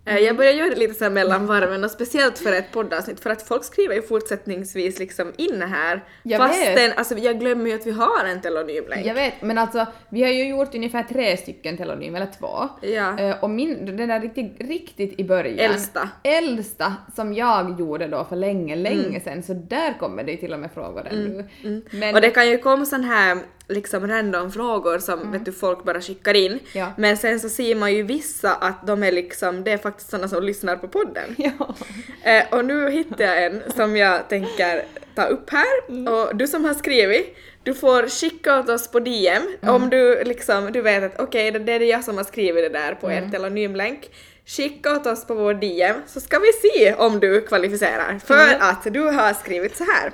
[0.09, 3.21] Eh, Jag börjar göra det lite så här mellan varven och speciellt för ett poddavsnitt
[3.21, 6.05] för att folk skriver ju fortsättningsvis liksom in här.
[6.23, 6.99] Jag Fastän, vet.
[6.99, 9.07] alltså jag glömmer ju att vi har en telenymlänk.
[9.07, 12.69] Jag vet, men alltså vi har ju gjort ungefär tre stycken telonym, eller två.
[12.83, 13.19] Ja.
[13.19, 15.59] Eh, och min, den där riktigt, riktigt i början.
[15.59, 16.09] Äldsta.
[16.23, 19.21] Äldsta som jag gjorde då för länge, länge Mm.
[19.21, 21.45] sedan, så där kommer det ju till och med frågor ännu.
[21.91, 23.39] Men, Och det kan ju komma sån här
[23.69, 26.53] liksom random frågor som vet du, folk bara skickar in.
[26.53, 26.61] Mm.
[26.73, 26.93] Ja.
[26.97, 30.29] Men sen så ser man ju vissa att de är liksom, det är faktiskt såna
[30.29, 31.35] som lyssnar på podden.
[31.39, 31.75] ja.
[32.23, 35.89] Eh, och nu hittade jag en som jag tänker ta upp här.
[35.89, 36.15] Mm.
[36.15, 39.75] Och du som har skrivit, du får skicka åt oss på DM Mm.
[39.75, 42.79] om du liksom, du vet att okej, det det är jag som har skrivit det
[42.79, 43.25] där på Mm.
[43.25, 44.11] er telenymlänk.
[44.57, 48.19] Skicka åt oss på vår DM så ska vi se om du kvalificerar.
[48.27, 48.57] För Mm.
[48.61, 50.13] att du har skrivit så här.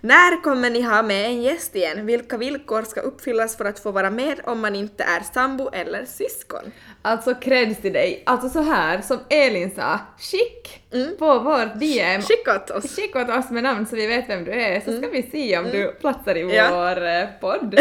[0.00, 2.06] När kommer ni ha med en gäst igen?
[2.06, 6.04] Vilka villkor ska uppfyllas för att få vara med om man inte är sambo eller
[6.04, 6.72] syskon?
[7.02, 8.22] Alltså creds till dig.
[8.26, 11.16] Alltså så här som Elin sa, skick Mm.
[11.18, 12.22] på vår DM.
[12.22, 12.96] Skicka åt oss!
[12.96, 15.58] Skicka åt oss med namn så vi vet vem du är så ska vi se
[15.58, 16.54] om du platsar i Mm.
[16.54, 16.68] Ja.
[16.70, 17.74] vår eh, podd.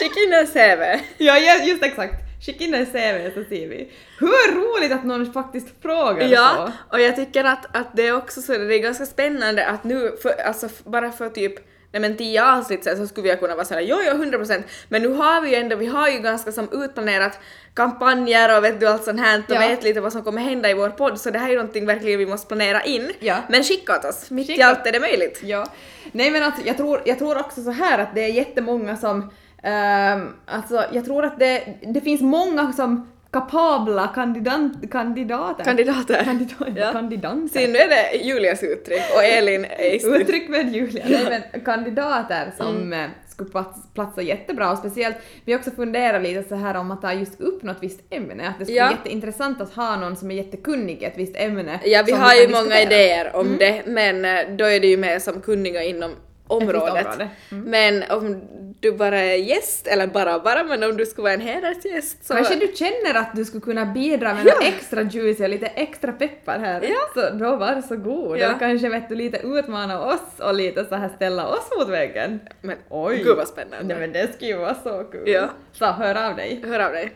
[0.00, 1.00] Skicka in en CV!
[1.18, 2.14] ja, just exakt.
[2.40, 3.90] Skicka in en CV så ser vi.
[4.18, 6.94] Hur roligt att någon faktiskt frågar Ja, så.
[6.94, 10.16] och jag tycker att, att det är också så, det är ganska spännande att nu,
[10.22, 11.54] för, alltså bara för typ
[11.92, 15.02] Nej men tio avsnitt sen så skulle vi kunna vara såhär jo jo 100% men
[15.02, 17.38] nu har vi ju ändå, vi har ju ganska som utplanerat
[17.74, 19.58] kampanjer och vet du allt sånt här och Ja.
[19.60, 21.86] vet lite vad som kommer hända i vår podd så det här är ju någonting
[21.86, 23.10] verkligen vi måste planera in.
[23.18, 23.36] Ja.
[23.48, 24.66] Men skicka åt oss, mitt i Skicka.
[24.66, 25.40] allt är det möjligt.
[25.42, 25.66] Ja.
[26.12, 29.30] Nej men alltså jag tror, jag tror också så här att det är jättemånga som,
[29.66, 31.62] ehm, alltså jag tror att det,
[31.94, 35.64] det finns många som kapabla kandidat, kandidater.
[35.64, 36.24] Kandidater.
[36.24, 36.74] Kandidater.
[36.76, 36.92] Ja.
[36.92, 37.48] Kandidater.
[37.52, 39.66] Se nu är det Julias uttryck och Elin
[40.00, 40.20] studion.
[40.20, 41.04] Uttryck med Julia.
[41.08, 46.22] Nej men kandidater som eh, skulle plats, platsa jättebra och speciellt, vi har också funderat
[46.22, 48.84] lite så här om att ta just upp något visst ämne, att det skulle Ja.
[48.84, 51.80] vara jätteintressant att ha någon som är jättekunnig i ett visst ämne.
[51.84, 52.82] Ja, vi har kan ju många diskutera.
[52.82, 56.10] idéer om det, men eh, då är det ju mer som kunniga inom
[56.46, 57.06] området.
[57.06, 57.28] område.
[57.50, 58.42] Men om
[58.80, 62.34] du bara är gäst, eller bara bara, men om du skulle vara en hedersgäst så...
[62.34, 64.54] Kanske du känner att du skulle kunna bidra med Ja.
[64.54, 66.82] något extra juice och lite extra peppar här.
[66.82, 66.96] Ja.
[67.22, 68.38] Så då varsågod.
[68.38, 68.44] Ja.
[68.44, 72.40] Eller kanske vet du lite utmana oss och lite så här ställa oss mot väggen.
[72.60, 73.22] Men Oj.
[73.24, 73.94] gud vad spännande.
[73.94, 75.28] Nej men det skulle ju vara så kul.
[75.28, 75.48] Ja.
[75.72, 76.62] Så hör av dig.
[76.66, 77.12] Hör av dig.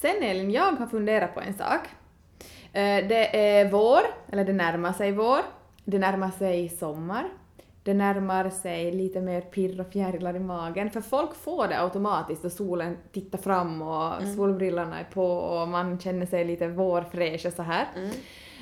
[0.00, 1.80] Sen Elin, jag har funderat på en sak.
[2.72, 4.00] Eh, Det är vår,
[4.32, 5.38] eller det närmar sig vår.
[5.84, 7.24] Det närmar sig sommar.
[7.86, 10.90] Det närmar sig lite mer pirr och fjärilar i magen.
[10.90, 15.98] För folk får det automatiskt och solen tittar fram och solbrillorna är på och man
[15.98, 17.86] känner sig lite vårfräsch och så här.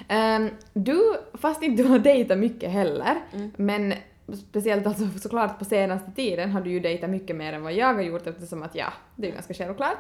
[0.09, 1.01] Ehm, du,
[1.35, 3.17] fast inte du har dejtat mycket heller,
[3.57, 3.95] men
[4.51, 7.95] speciellt alltså såklart på senaste tiden har du ju dejtat mycket mer än vad jag
[7.95, 9.99] har gjort eftersom att ja, det är ganska självklart.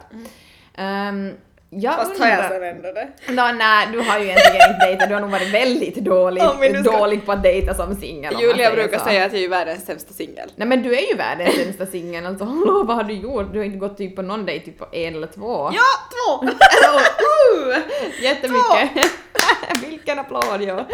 [0.78, 1.32] Um,
[1.76, 3.08] jag Fast har jag undrar- sen ändå det.
[3.32, 6.82] Nå, nej, du har ju egentligen inte dejtat, du har nog varit väldigt dålig, nu
[6.84, 9.04] ska- dålig på att dejta som singel Julia brukar så.
[9.04, 10.52] säga att jag är världens sämsta singel.
[10.56, 13.52] Nej men du är ju världens sämsta singel, alltså hallå vad har du gjort?
[13.52, 15.70] Du har inte gått typ på någon dejt typ på en eller två.
[15.72, 16.44] Ja, två!
[16.46, 17.76] uh,
[18.22, 19.12] jättemycket!
[19.88, 20.86] Vilken applåd ja!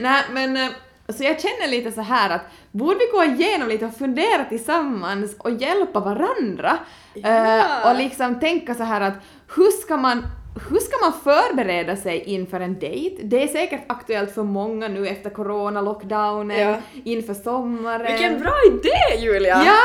[0.00, 0.68] Nej men eh,
[1.08, 5.36] så jag känner lite så här att borde vi gå igenom lite och fundera tillsammans
[5.38, 6.78] och hjälpa varandra?
[7.24, 9.14] Eh, och liksom tänka så här att
[9.56, 10.26] hur ska man
[10.70, 13.16] hur ska man förbereda sig inför en dejt?
[13.22, 16.76] Det är säkert aktuellt för många nu efter corona-lockdownen, Ja.
[17.04, 18.06] inför sommaren.
[18.12, 19.62] Vilken bra idé Julia!
[19.66, 19.78] Ja!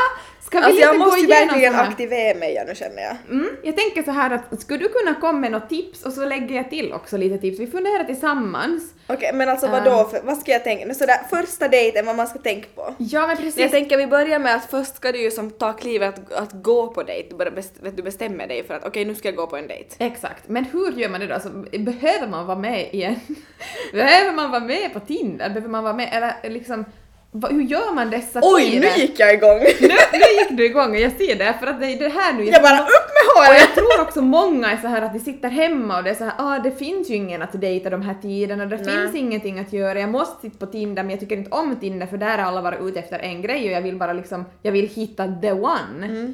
[0.46, 3.16] Ska vi Alltså jag måste gå ju verkligen aktivera mig nu känner jag.
[3.30, 6.24] Mm, jag tänker så här att skulle du kunna komma med något tips och så
[6.24, 7.60] lägger jag till också lite tips.
[7.60, 10.94] Vi funderar tillsammans Okej, men alltså vadå, för, vad ska jag tänka?
[10.94, 12.94] Sådär, första dejten, vad man ska tänka på.
[12.98, 13.58] Ja men precis.
[13.58, 16.52] Jag tänker vi börjar med att först ska du ju som ta klivet att, att
[16.52, 17.28] gå på dejt.
[17.30, 19.66] Du, bara best, du bestämmer dig för att okej nu ska jag gå på en
[19.66, 19.96] dejt.
[19.98, 21.34] Exakt, men hur gör man det då?
[21.34, 23.20] Alltså, behöver man vara med i en...
[23.92, 25.48] behöver man vara med på Tinder?
[25.48, 26.84] Behöver man vara med, eller liksom,
[27.30, 28.80] vad, hur gör man dessa Oj, tider?
[28.96, 29.58] nu gick jag igång!
[29.58, 32.32] nu, nu gick du igång och jag ser det, för att det är det här
[32.32, 32.44] nu...
[32.44, 33.60] jag bara upp med och håret!
[33.60, 36.24] jag tror också många är så här att de sitter hemma och det är så
[36.24, 38.84] här, ah det finns ju ingen att dejta de här tiderna, det Nej.
[38.84, 42.06] finns ingenting att göra, jag måste sitta på Tinder men jag tycker inte om Tinder
[42.06, 44.72] för där är alla bara ute efter en grej och jag vill bara liksom, jag
[44.72, 46.32] vill hitta the one.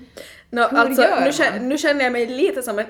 [0.51, 1.33] Nå, Hur alltså, gör nu, man?
[1.33, 2.87] känner, nu känner jag mig lite som en...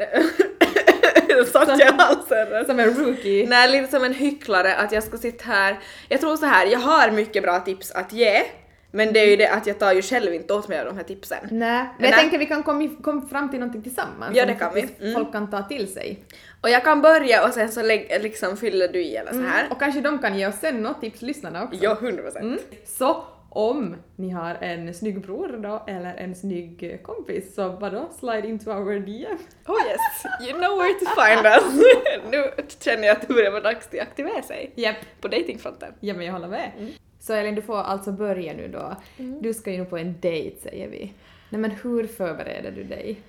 [1.52, 2.66] Satt jag i halsen?
[2.66, 3.46] Som en rookie.
[3.48, 5.78] Nej, lite som en hycklare att jag ska sitta här.
[6.08, 8.42] Jag tror så här, jag har mycket bra tips att ge,
[8.90, 10.96] men det är ju det att jag tar ju själv inte åt mig av de
[10.96, 11.38] här tipsen.
[11.50, 14.58] Nej, men jag tänker vi kan komma kom fram till någonting tillsammans Ja, som det
[14.58, 14.88] kan vi.
[15.00, 15.14] Mm.
[15.14, 16.24] folk kan ta till sig.
[16.60, 19.66] Och jag kan börja och sen så lägg, liksom fyller du i eller så här.
[19.70, 21.78] Och kanske de kan ge oss sen något tips, lyssnarna också.
[21.82, 22.44] Ja, 100 procent.
[22.44, 22.58] Mm.
[22.86, 28.48] Så om ni har en snygg bror då, eller en snygg kompis, så vadå, slide
[28.48, 29.38] into our DM.
[29.66, 31.84] Oh yes, you know where to find us.
[32.30, 35.92] nu känner jag att det börjar vara dags att aktivera sig Japp, på datingfronten.
[36.00, 36.70] ja men jag håller med.
[36.78, 36.92] Mm.
[37.20, 38.96] Så Elin, du får alltså börja nu då.
[39.40, 41.12] Du ska ju på en dejt säger vi.
[41.50, 43.20] Nej men hur förbereder du dig?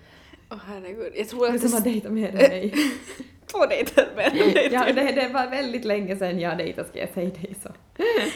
[0.53, 2.73] Åh herregud, jag tror Du att som har dejtat mer än mig.
[3.51, 4.31] två dejter med
[4.71, 7.69] ja, det, det var väldigt länge sedan jag dejtade ska jag säga dig så.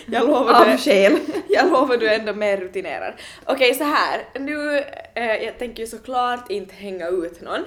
[0.06, 1.18] Jag lovar Av skäl.
[1.50, 3.14] Jag lovar du är ändå mer rutinerad.
[3.46, 4.22] Okej, så här.
[4.40, 7.66] Nu, eh, jag tänker ju såklart inte hänga ut någon.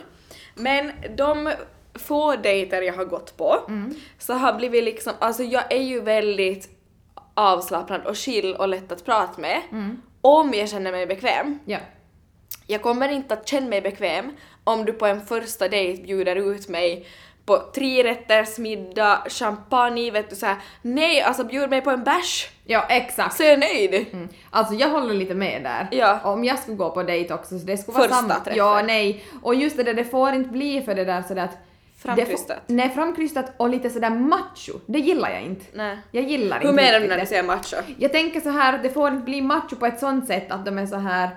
[0.54, 1.52] Men de
[1.94, 3.56] få dejter jag har gått på
[4.18, 6.68] så har blivit liksom, alltså jag är ju väldigt
[7.34, 9.60] avslappnad och chill och lätt att prata med.
[10.20, 11.58] Om jag känner mig bekväm.
[11.64, 11.78] Ja.
[12.66, 14.32] Jag kommer inte att känna mig bekväm
[14.64, 17.06] om du på en första dejt bjuder ut mig
[17.46, 20.56] på trerättersmiddag, champagne, vet du såhär.
[20.82, 23.36] Nej, alltså bjud mig på en bärs Ja, exakt.
[23.36, 24.06] så är jag nöjd.
[24.12, 24.28] Mm.
[24.50, 25.88] Alltså jag håller lite med där.
[25.90, 26.20] Ja.
[26.24, 28.34] Om jag skulle gå på dejt också så det skulle vara Första samma.
[28.34, 28.54] träffen.
[28.56, 29.24] Ja, nej.
[29.42, 31.56] Och just det där, det får inte bli för det där sådär att...
[31.98, 32.58] Framkrystat.
[32.66, 34.72] Får, nej, framkrystat och lite sådär macho.
[34.86, 35.64] Det gillar jag inte.
[35.72, 35.98] Nej.
[36.10, 37.76] Jag gillar Hur inte menar du när du säger macho?
[37.98, 40.64] Jag tänker så här att det får inte bli macho på ett sånt sätt att
[40.64, 41.30] de är så här.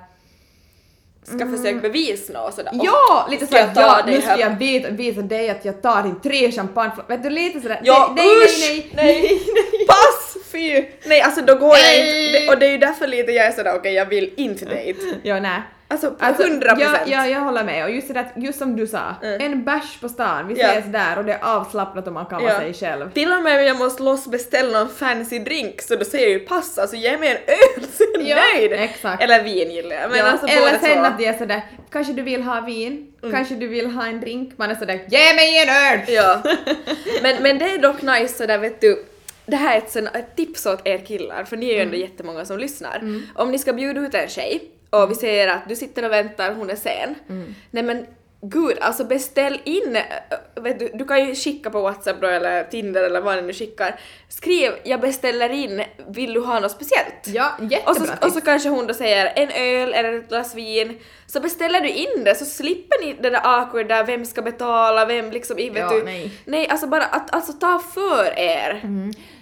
[1.23, 2.71] Ska försöka bevisa något sådär.
[2.73, 2.85] Mm.
[2.85, 3.27] Ja!
[3.31, 6.91] Lite ta ja, nu ska jag visa, visa dig att jag tar in tre champagne.
[7.07, 7.79] Vet du, lite sådär.
[7.83, 8.69] Ja, nej, usch!
[8.69, 9.21] nej, nej,
[9.53, 10.37] nej, Pass!
[10.51, 10.85] Fy!
[11.05, 12.41] Nej alltså då går jag Nej.
[12.41, 12.53] inte.
[12.53, 14.99] Och det är ju därför lite jag är sådär okej jag vill inte dejt.
[15.23, 15.61] Ja, nej.
[15.87, 16.75] Alltså på Alltså, 100%.
[16.79, 17.83] Ja, ja, jag håller med.
[17.85, 19.41] Och just det där, just som du sa, Mm.
[19.41, 20.67] en bärs på stan, vi Ja.
[20.71, 22.59] ses där och det är avslappnat och man kan vara Ja.
[22.59, 23.11] sig själv.
[23.11, 26.31] Till och med om jag måste loss beställa någon fancy drink så då säger jag
[26.33, 28.71] ju pass, alltså ge mig en öl så är jag Ja, nöjd!
[28.73, 29.23] exakt.
[29.23, 30.09] Eller vin gillar jag.
[30.09, 31.03] Men ja, alltså eller sen två.
[31.03, 33.35] att det är sådär, kanske du vill ha vin, Mm.
[33.35, 35.99] kanske du vill ha en drink, man är sådär ge mig en öl!
[36.07, 36.41] Ja.
[37.23, 39.05] Men, men det är dock nice sådär vet du,
[39.45, 42.45] det här är ett, ett tips åt er killar, för ni är ju ändå jättemånga
[42.45, 43.21] som lyssnar.
[43.35, 44.63] Om ni ska bjuda ut en tjej
[44.93, 47.15] och vi säger att du sitter och väntar, hon är sen.
[47.71, 48.05] Nej men
[48.41, 52.63] gud, alltså beställ in, äh, vet du, du kan ju skicka på WhatsApp då eller
[52.63, 53.99] Tinder eller vad nu skickar.
[54.29, 57.27] Skriv jag beställer in, vill du ha något speciellt?
[57.27, 60.55] Ja, jättebra Och så, och så kanske hon då säger en öl eller ett glas
[60.55, 64.41] vin, så beställer du in det så slipper ni det där awkward där vem ska
[64.41, 66.03] betala, vem liksom, vet Ja, du.
[66.03, 66.31] nej.
[66.45, 68.81] Nej, alltså bara att alltså ta för er.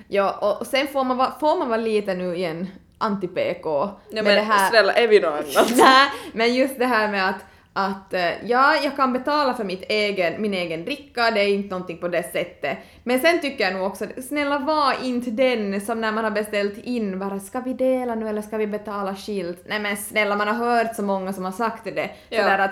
[0.08, 2.68] Ja, och, sen får man, får man vara lite nu igen
[3.02, 4.70] anti-PK med men det här.
[4.70, 5.72] snälla, är vi något annat?
[5.78, 9.84] Nej, men just det här med att att eh, ja, jag kan betala för mitt
[9.90, 12.78] egen, min egen dricka, det är inte någonting på det sättet.
[13.04, 16.78] Men sen tycker jag nog också, snälla var inte den som när man har beställt
[16.78, 19.64] in bara ska vi dela nu eller ska vi betala skilt?
[19.68, 22.10] Nej men snälla, man har hört så många som har sagt det.
[22.30, 22.44] Ja.
[22.44, 22.72] Sådär att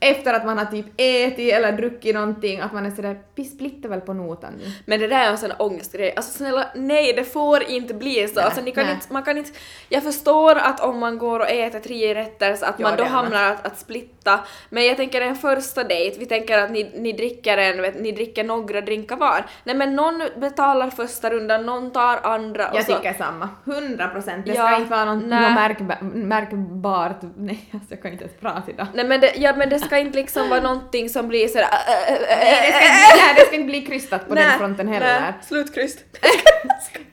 [0.00, 3.88] efter att man har typ ätit eller druckit någonting, att man är sådär, vi splittar
[3.88, 4.64] väl på notan nu.
[4.86, 6.12] Men det där är en sån ångestgrej.
[6.16, 8.34] Alltså snälla, nej det får inte bli så.
[8.34, 8.94] Nej, alltså, ni kan nej.
[8.94, 9.50] inte, man kan inte,
[9.88, 13.04] jag förstår att om man går och äter tre rätter så att Ja, man då
[13.04, 14.40] hamnar att, att splitta.
[14.70, 18.12] Men jag tänker en första dejt, vi tänker att ni, ni dricker en, vet, ni
[18.12, 19.44] dricker några drinkar var.
[19.64, 22.96] Nej men någon betalar första rundan, någon tar andra och Jag så.
[22.96, 23.48] tycker samma.
[23.64, 24.46] 100 procent.
[24.46, 27.16] Det Ja, ska inte vara något, något märkba, märkbart.
[27.36, 28.86] Nej, alltså jag kan inte ens prata idag.
[28.94, 31.68] Nej men det, ja, men det ska inte liksom vara någonting som blir sådär...
[31.88, 34.34] äh, äh, äh, Nej, det ska inte bli, nej, det ska inte bli krystat på
[34.34, 35.20] nej, den fronten heller.
[35.20, 35.98] Nej, slutkryst.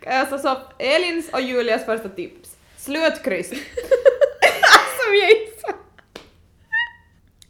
[0.08, 2.50] Alltså så Elins och Julias första tips.
[2.78, 3.50] Slut kryss.
[4.98, 5.76] Som jag gissar.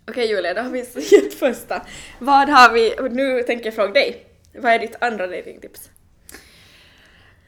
[0.09, 1.81] Okej Julia, då har vi gett första.
[2.19, 4.25] Vad har vi, nu tänker jag fråga dig.
[4.57, 5.89] Vad är ditt andra datingtips?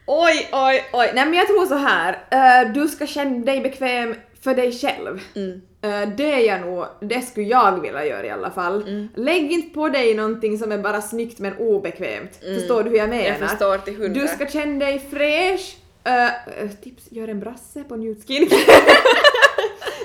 [0.06, 1.10] Oj, oj, oj.
[1.14, 2.18] Nej men jag tror så här.
[2.30, 5.20] eh, du ska känna dig bekväm för dig själv.
[5.34, 5.62] Mm.
[5.82, 8.82] Eh, det är jag nog, det skulle jag vilja göra i alla fall.
[8.82, 9.08] Mm.
[9.14, 12.38] Lägg inte på dig någonting som är bara snyggt men obekvämt.
[12.40, 13.24] Förstår du hur jag menar?
[13.24, 13.40] Mm.
[13.40, 14.22] Jag förstår till hundra.
[14.22, 15.76] Du ska känna dig fräsch.
[16.04, 18.48] Eh, tips, gör en brasse på Skin.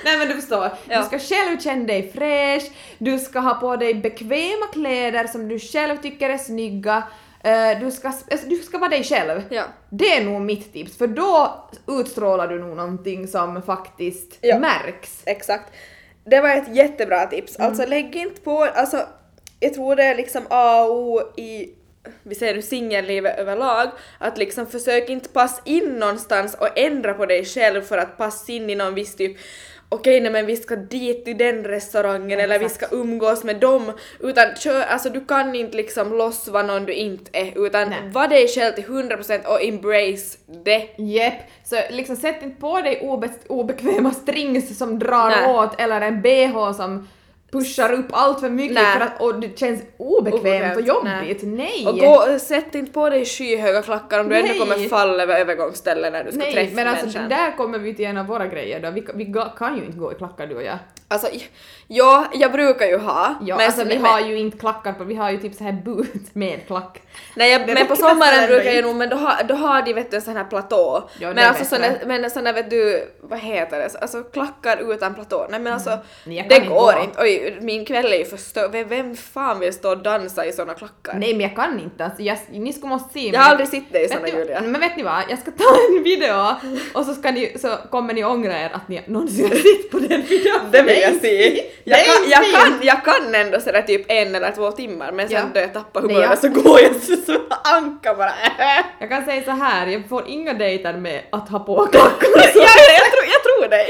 [0.04, 0.70] Nej men du förstår.
[0.90, 1.00] Ja.
[1.00, 5.60] Du ska själv känna dig fräsch, du ska ha på dig bekväma kläder som du
[5.60, 7.04] själv tycker är snygga.
[7.44, 9.42] Eh, du, ska, alltså, du ska vara dig själv.
[9.50, 9.64] Ja.
[9.90, 14.60] Det är nog mitt tips, för då utstrålar du nog någonting som faktiskt Ja.
[14.60, 15.24] märks.
[15.26, 15.74] Exakt.
[16.26, 17.60] Det var ett jättebra tips.
[17.60, 17.70] Mm.
[17.70, 19.08] Alltså lägg inte på, alltså
[19.60, 21.70] jag tror det är liksom A och O i
[22.24, 23.90] vi säger nu singellivet överlag,
[24.20, 28.52] att liksom försök inte passa in någonstans och ändra på dig själv för att passa
[28.52, 29.38] in i någon viss typ
[29.94, 33.92] okej nej men vi ska dit till den restaurangen eller vi ska umgås med dem
[34.20, 38.00] utan kör, alltså du kan inte liksom loss vara någon du inte är utan Nej.
[38.12, 40.90] var dig själv till 100% och embrace det.
[40.98, 41.34] Jepp,
[41.64, 45.56] så liksom sätt inte på dig obe obekväma strings som drar Nej.
[45.56, 47.08] åt eller en bh som
[47.54, 48.94] pushar upp allt för mycket Nej.
[48.98, 51.44] för att och det känns obekvämt och Obekvämt, jobbigt.
[51.44, 51.88] Nej!
[51.88, 54.60] Och gå, sätt inte på dig skyhöga klackar om du ändå Nej.
[54.60, 57.30] kommer falla över övergångsställen när du ska Nej, träffa men alltså människan.
[57.30, 58.92] där kommer vi till en av våra grejer då.
[58.92, 60.78] Vi, vi kan ju inte gå i klackar du och jag.
[61.08, 61.28] Alltså,
[61.96, 63.36] ja, jag brukar ju ha.
[63.42, 65.64] Ja, men, alltså vi men, har ju inte klackar på, vi har ju typ så
[65.64, 67.02] här boot med klack.
[67.36, 70.12] nej, jag, men på sommaren brukar jag nog, men då har, då har de vet
[70.12, 71.10] du en sån här platå.
[71.20, 75.48] Ja, men alltså såna, men såna vet du, vad heter det, alltså klackar utan platå.
[75.52, 75.90] Nej men alltså,
[76.26, 76.48] Mm.
[76.48, 77.04] det inte går gå.
[77.04, 77.22] inte.
[77.22, 78.72] Oj, min kväll är ju förstörd.
[78.72, 81.14] Vem, vem fan vill stå och dansa i såna klackar?
[81.14, 83.30] Nej men jag kan inte alltså, jag, ni skulle måste se.
[83.30, 84.62] Jag har aldrig sett dig i såna Julia.
[84.62, 86.56] Men vet ni vad, jag ska ta en video
[86.94, 90.00] och så, ska ni, så kommer ni ångra er att ni någonsin har sett på
[90.00, 90.62] den videon.
[90.72, 91.64] Det vill jag se.
[91.86, 95.38] Jag kan, jag, kan, jag kan ändå sådär typ en eller två timmar men sen
[95.38, 95.46] Ja.
[95.54, 98.32] då jag tappar humöret jag- så går jag så, så anka bara.
[99.00, 102.28] Jag kan säga så här, jag får inga dejter med att ha på klackar.
[102.36, 103.88] ja, jag, tror, jag tror dig.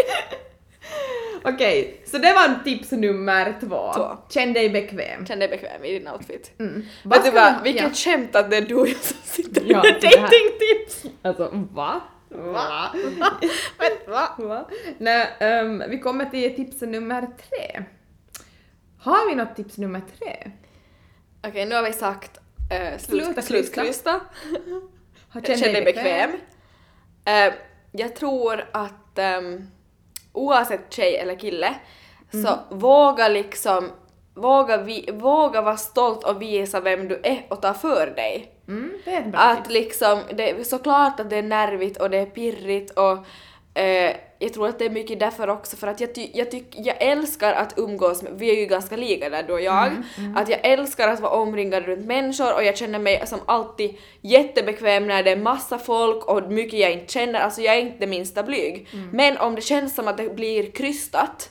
[1.46, 3.94] Okej, så det var tips nummer två.
[3.96, 4.18] Två.
[4.30, 5.26] Känn dig bekväm.
[5.26, 6.52] Känn dig bekväm i din outfit.
[6.60, 6.86] Mm.
[7.04, 7.89] Vad du vad, vilket ja.
[8.12, 11.04] skämt att det är du och jag som sitter Ja, med här- datingtips!
[11.22, 12.02] Alltså va?
[12.36, 12.91] Va?
[14.07, 14.36] Va?
[14.38, 14.69] Va?
[14.97, 17.84] Nej, ehm, vi kommer till tips nummer tre.
[18.99, 20.51] Har vi något tips nummer tre?
[21.47, 22.97] Okej, nu har vi sagt uh,
[23.41, 24.21] slutkrysta.
[25.29, 26.31] Har Känn dig bekväm.
[27.25, 27.53] Eh,
[27.91, 29.67] jag tror att ehm,
[30.31, 31.75] oavsett tjej eller kille
[32.31, 33.91] så våga liksom
[34.36, 38.51] våga, vi, våga vara stolt och visa vem du är och ta för dig.
[38.67, 39.69] Mm, det är ett bra Att tips.
[39.73, 43.17] liksom, det är såklart att det är nervigt och det är pirrigt och
[43.81, 46.65] eh, jag tror att det är mycket därför också för att jag, ty, jag, tyck,
[46.71, 49.91] jag älskar att umgås med, vi är ju ganska lika där du och jag,
[50.36, 55.07] att jag älskar att vara omringad runt människor och jag känner mig som alltid jättebekväm
[55.07, 58.07] när det är massa folk och mycket jag inte känner, alltså jag är inte det
[58.07, 58.88] minsta blyg.
[59.11, 61.49] Men om det känns som att det blir krystat,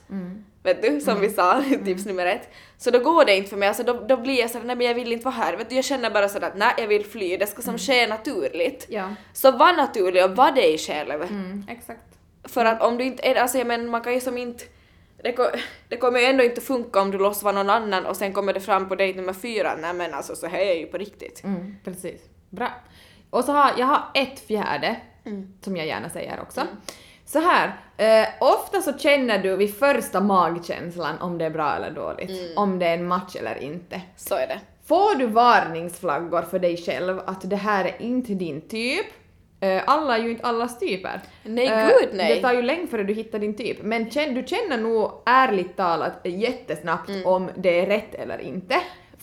[0.63, 2.49] vet du, som vi sa, tips nummer ett,
[2.79, 4.87] så då går det inte för mig, alltså då, då blir jag sådär, nej men
[4.87, 7.05] jag vill inte vara här, vet du, jag känner bara sådär att nej jag vill
[7.05, 8.87] fly, det ska som ske naturligt.
[8.89, 9.15] Ja.
[9.33, 11.23] Så var naturlig och var dig själv.
[11.23, 12.19] Mm, exakt.
[12.45, 14.65] För att om du inte är alltså jag menar man kan ju som inte
[15.23, 15.37] det,
[15.89, 18.61] det kommer ju ändå inte funka om du låtsas någon annan och sen kommer det
[18.61, 21.45] fram på dejt nummer fyra, nej men alltså så här är ju på riktigt.
[21.45, 22.21] Mm, precis.
[22.51, 22.69] Bra.
[23.31, 25.53] Och så har jag har ett fjärde Mm.
[25.65, 26.61] som jag gärna säger också.
[27.33, 31.91] Så här, eh, ofta så känner du vid första magkänslan om det är bra eller
[31.91, 32.53] dåligt, Mm.
[32.57, 34.01] om det är en match eller inte.
[34.17, 34.61] Så är det.
[34.87, 39.07] Får du varningsflaggor för dig själv att det här är inte din typ?
[39.61, 41.21] Eh, alla är ju inte allas typer.
[41.45, 42.35] Nej, Eh, gud, nej.
[42.35, 43.83] Det tar ju länge före du hittar din typ.
[43.83, 48.75] Men du känner nog ärligt talat jättesnabbt om det är rätt eller inte.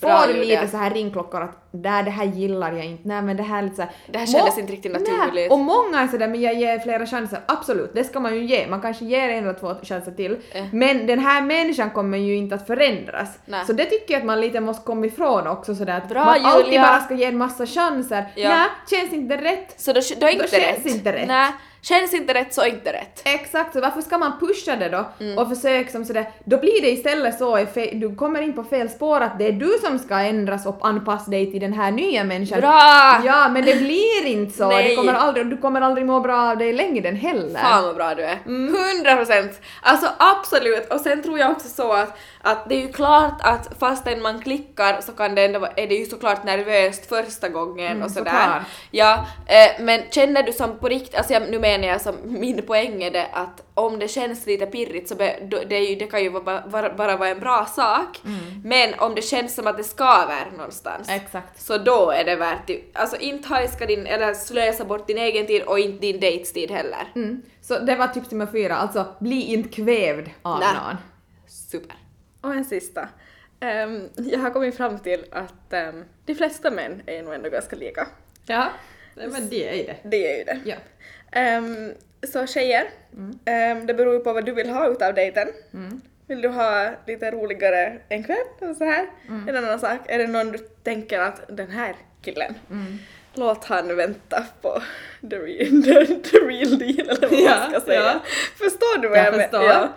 [0.01, 3.37] Bra, Får lite så här ringklockor att där det här gillar jag inte, nej men
[3.37, 5.51] det här är lite så här, Det här kändes inte riktigt Nej, naturligt.
[5.51, 8.67] och många är sådär men jag ger flera chanser, absolut det ska man ju ge,
[8.67, 10.37] man kanske ger en eller två chanser till.
[10.51, 10.63] Eh.
[10.71, 13.39] Men den här människan kommer ju inte att förändras.
[13.45, 13.65] Nej.
[13.65, 16.45] Så det tycker jag att man lite måste komma ifrån också sådär att Bra, man
[16.45, 16.81] alltid Julia.
[16.81, 18.25] bara ska ge en massa chanser.
[18.35, 18.49] Ja.
[18.49, 19.73] Nej, känns inte rätt?
[19.81, 20.95] Så då, då är inte känns rätt.
[20.95, 21.27] inte rätt.
[21.27, 21.51] Nej,
[21.81, 23.21] känns inte rätt så inte rätt.
[23.25, 25.05] Exakt, så varför ska man pusha det då?
[25.19, 25.37] Mm.
[25.37, 29.21] Och försöka som sådär, då blir det istället så, du kommer in på fel spår
[29.21, 32.59] att det är du som ska ändras och anpassa dig till den här nya människan.
[32.59, 33.21] Bra!
[33.25, 34.69] Ja, men det blir inte så.
[34.69, 34.89] Nej.
[34.89, 37.59] Det kommer aldrig, du kommer aldrig må bra av i längden heller.
[37.59, 38.37] Fan vad bra du är.
[38.45, 38.75] Mm.
[38.97, 39.61] 100 procent!
[39.81, 40.93] Alltså absolut!
[40.93, 44.41] Och sen tror jag också så att, att det är ju klart att fastän man
[44.41, 48.11] klickar så kan det ändå, vara- är det ju såklart nervöst första gången Mm, och
[48.11, 48.31] sådär.
[48.31, 48.61] såklart.
[48.91, 52.61] Ja, eh, men känner du som på riktigt, alltså jag, nu menar jag som min
[52.61, 55.39] poäng är det att om det känns lite pirrigt så be,
[55.69, 58.21] det, ju, det kan ju vara, bara, bara vara en bra sak.
[58.63, 61.61] Men om det känns som att det skaver någonstans Exakt.
[61.61, 62.81] så då är det värt det.
[62.93, 66.71] Alltså inte hajska din, eller slösa bort din egen tid och inte din dejts tid
[66.71, 67.11] heller.
[67.15, 67.41] Mm.
[67.61, 70.69] Så det var tips nummer fyra, alltså bli inte kvävd av Nej.
[70.73, 70.97] någon.
[71.47, 71.95] Super.
[72.41, 73.07] Och en sista.
[73.59, 77.75] Ehm, jag har kommit fram till att ehm, de flesta män är nog ändå ganska
[77.75, 78.07] lika.
[78.45, 78.69] Ja,
[79.15, 79.97] men det är ju det.
[80.03, 80.59] Det är ju det.
[80.65, 80.75] Ja.
[81.31, 81.93] Ehm,
[82.33, 82.89] så tjejer,
[83.45, 85.47] ehm, det beror ju på vad du vill ha utav dejten.
[86.27, 89.07] Vill du ha lite roligare en kväll och så här?
[89.47, 92.55] En annan sak, är det någon du tänker att den här killen,
[93.33, 94.81] låt han vänta på
[95.29, 98.01] the real, the, the real deal eller vad Ja, man ska säga.
[98.01, 98.19] ja.
[98.57, 99.65] Förstår du vad Jag jag, menar?
[99.65, 99.87] Ja.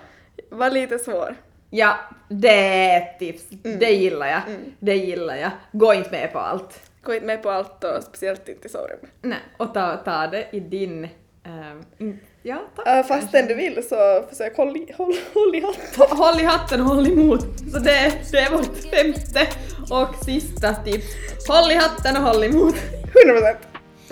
[0.50, 1.34] Var lite svår.
[1.70, 2.48] Ja, det
[2.90, 3.44] är ett tips.
[3.62, 4.40] Det gillar jag.
[4.78, 5.50] Det gillar jag.
[5.72, 6.90] Gå inte med på allt.
[7.02, 9.10] Gå inte med på allt och speciellt inte i sovrummet.
[9.22, 11.08] Nej, och ta, ta det i din...
[11.44, 12.86] ehm, in, ja, tack.
[12.86, 16.16] Uh, fastän du vill så försök håll i, håll, håll i hatten.
[16.18, 17.46] Håll i hatten, håll emot.
[17.72, 19.46] Så det, det är vårt femte
[19.90, 21.06] och sista tips.
[21.48, 22.74] Håll i hatten och håll emot.
[22.74, 23.56] 100%.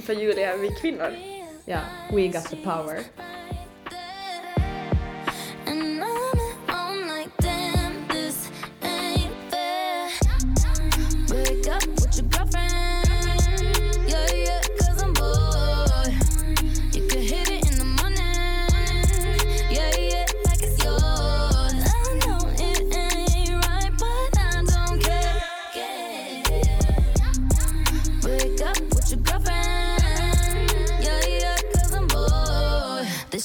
[0.03, 1.11] För Julia är vi kvinnor.
[1.65, 1.79] Ja,
[2.13, 2.99] we got the power.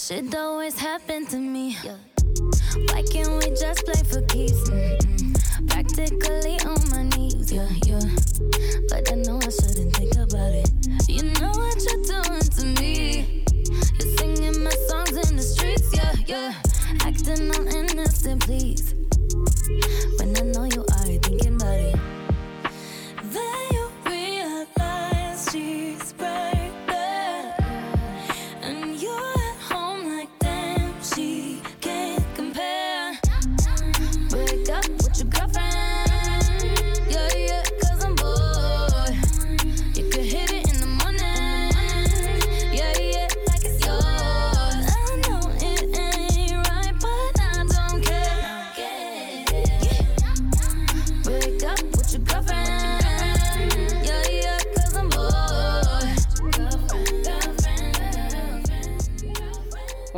[0.08, 1.76] Shit always happen to me.
[2.90, 4.70] Why can't we just play for keeps?
[4.70, 5.34] Mm-mm.
[5.68, 8.06] Practically on my knees, yeah, yeah.
[8.88, 10.70] But I know I shouldn't think about it.
[11.10, 13.44] You know what you're doing to me.
[13.98, 16.54] You're singing my songs in the streets, yeah, yeah.
[17.02, 18.94] Acting all innocent, please.
[20.20, 20.75] When I know you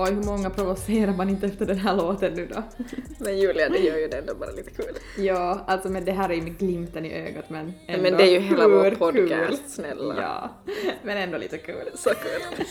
[0.07, 2.63] Oj, hur många provocerar man inte efter den här låten nu då?
[3.17, 4.97] Men Julia, det gör ju det ändå bara lite kul.
[5.17, 8.23] Ja, alltså men det här är ju med glimten i ögat men ändå Men det
[8.23, 9.57] är ju hela vår podcast, kul.
[9.67, 10.15] snälla.
[10.21, 10.71] Ja,
[11.03, 11.91] men ändå lite kul.
[11.95, 12.65] Så kul.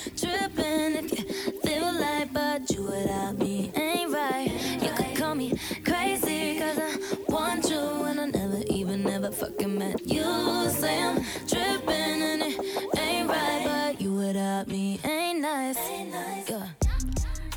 [14.64, 16.50] Ain't me ain't nice.
[16.50, 16.85] Yeah.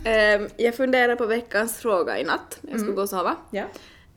[0.10, 3.36] Ehm, jag funderade på veckans fråga i natt när jag skulle gå och sova.
[3.51, 3.64] Ja.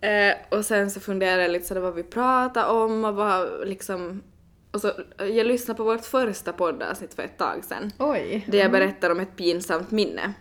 [0.09, 4.23] Eh, och sen så funderade jag lite sådär vad vi pratade om och vad liksom...
[4.71, 7.93] Och så, jag lyssnade på vårt första poddavsnitt för ett tag sedan.
[7.99, 8.45] Oj.
[8.49, 10.33] Där jag berättar om ett pinsamt minne.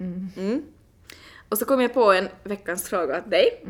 [0.00, 0.62] Mm.
[1.48, 3.64] Och så kom jag på en veckans fråga åt dig.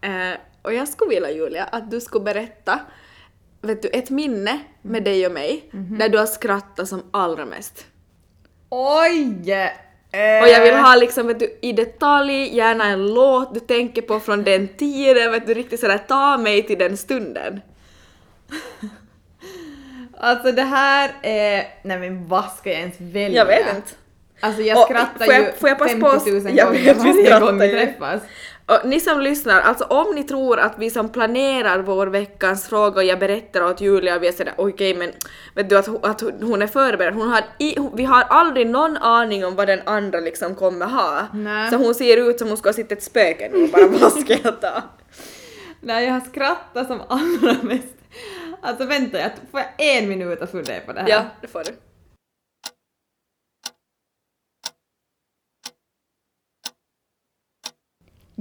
[0.00, 2.80] Eh, och jag skulle vilja Julia att du skulle berätta
[3.60, 7.86] vet du, ett minne med dig och mig där du har skrattat som allra mest.
[8.68, 9.52] Oj!
[10.42, 14.20] Och jag vill ha liksom vet du, i detalj, gärna en låt du tänker på
[14.20, 17.60] från den tiden, vet du, riktigt sådär ta mig till den stunden.
[20.18, 21.64] Alltså det här är...
[21.82, 23.30] Nej men vad ska jag ens välja?
[23.38, 23.88] Jag vet inte.
[24.40, 26.66] Alltså jag Och skrattar får jag- ju får jag passa 50 på 000 att- jag
[26.66, 28.22] gånger vet, varje gång vi träffas.
[28.72, 32.96] Och ni som lyssnar, alltså om ni tror att vi som planerar vår veckans fråga
[32.96, 35.10] och jag berättar åt Julia och vi är sådär okej men
[35.54, 39.44] vet du att, att hon- är förberedd, hon har i, vi har aldrig någon aning
[39.46, 41.26] om vad den andra liksom kommer ha.
[41.32, 41.70] Nej.
[41.70, 44.12] Så hon ser ut som hon ska ha sett ett spöke nu och bara vad
[44.12, 44.82] ska jag ta?
[45.80, 47.94] Nej jag har skrattat som allra mest.
[48.62, 51.08] Alltså vänta, jag, får jag en minut att fundera på det här?
[51.08, 51.72] Ja, det får du.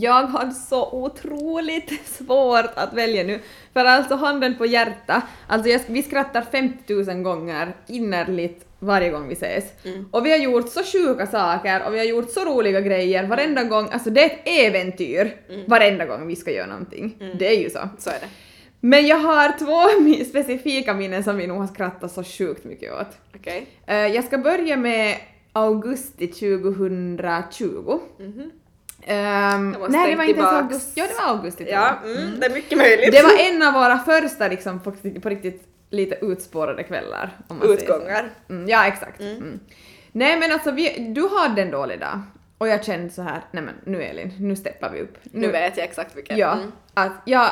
[0.02, 3.40] Jag har så otroligt svårt att välja nu.
[3.74, 9.28] För alltså handen på hjärta, alltså jag, vi skrattar 50 000 gånger innerligt varje gång
[9.28, 9.64] vi ses.
[10.12, 13.64] Och vi har gjort så sjuka saker och vi har gjort så roliga grejer varenda
[13.64, 15.36] gång, alltså det är ett äventyr
[15.68, 17.18] varenda gång vi ska göra någonting.
[17.40, 17.90] Det är ju så.
[17.98, 18.28] Så är det.
[18.80, 23.18] Men jag har två specifika minnen som vi nog har skrattat så sjukt mycket åt.
[23.36, 23.68] Okej.
[23.88, 25.16] Eh, jag ska börja med
[25.54, 28.00] augusti 2020.
[28.20, 28.52] Ehm,
[29.08, 30.92] Jag måste nej, det var inte ens augusti.
[31.00, 31.66] Ja, det var augusti.
[31.70, 32.12] Ja, jag.
[32.18, 33.12] mm, det är mycket möjligt.
[33.12, 34.92] Det var en av våra första liksom, på,
[35.22, 37.38] på riktigt lite utspårade kvällar.
[37.48, 37.70] Om man.
[37.70, 38.30] Utgångar.
[38.50, 39.22] Mm, ja, exakt.
[39.22, 39.60] Mm.
[40.12, 42.22] Nej men alltså, vi, du hade en dålig dag.
[42.58, 45.18] Och jag kände så här, nej men nu Elin, nu steppar vi upp.
[45.24, 46.38] Nu vet jag exakt vilken.
[46.38, 46.72] Ja, Mm.
[46.94, 47.50] att jag,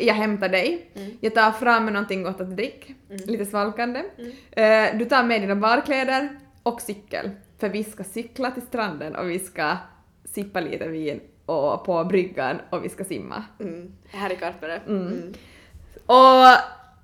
[0.00, 4.02] jag hämtar dig, jag tar fram någonting gott att dricka, lite svalkande.
[4.50, 6.28] Eh, du tar med dina barkläder
[6.62, 7.30] och cykel,
[7.60, 9.76] för vi ska cykla till stranden och vi ska
[10.36, 13.44] sippa lite vin och på bryggan och vi ska simma.
[13.60, 13.92] Mm.
[14.08, 14.80] Här i Karpere.
[14.86, 15.34] Mm.
[16.06, 16.46] Och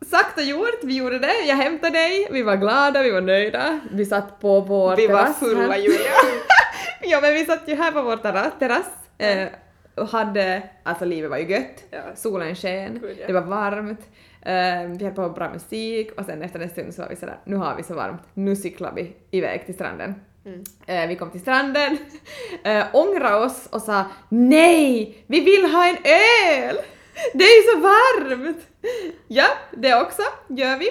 [0.06, 1.34] sagt och gjort, vi gjorde det.
[1.48, 3.80] Jag hämtade dig, vi var glada, vi var nöjda.
[3.92, 5.78] Vi satt på vår Vi var terrass fulla här.
[5.78, 5.98] Julia.
[7.04, 9.48] Ja men vi satt ju här på vår terra- terrass eh,
[9.94, 12.00] och hade, alltså livet var ju gött, Ja.
[12.14, 13.26] solen sken, ja.
[13.26, 14.00] det var varmt,
[14.42, 17.38] eh, vi hade på bra musik och sen efter en stund så var vi sådär,
[17.44, 20.14] nu har vi så varmt, nu cyklar vi iväg till stranden.
[20.46, 20.64] Mm.
[20.86, 21.98] Eh, vi kom till stranden,
[22.64, 26.76] eh, ångrade oss och sa nej, vi vill ha en öl!
[27.34, 28.58] Det är ju så varmt!
[29.28, 30.88] Ja, det också gör vi.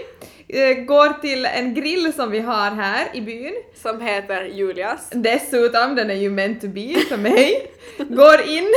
[0.60, 5.10] Eh, går till en grill som vi har här i byn Som heter Julias.
[5.12, 7.72] Dessutom, den är ju meant to be för mig.
[7.97, 8.74] Går in,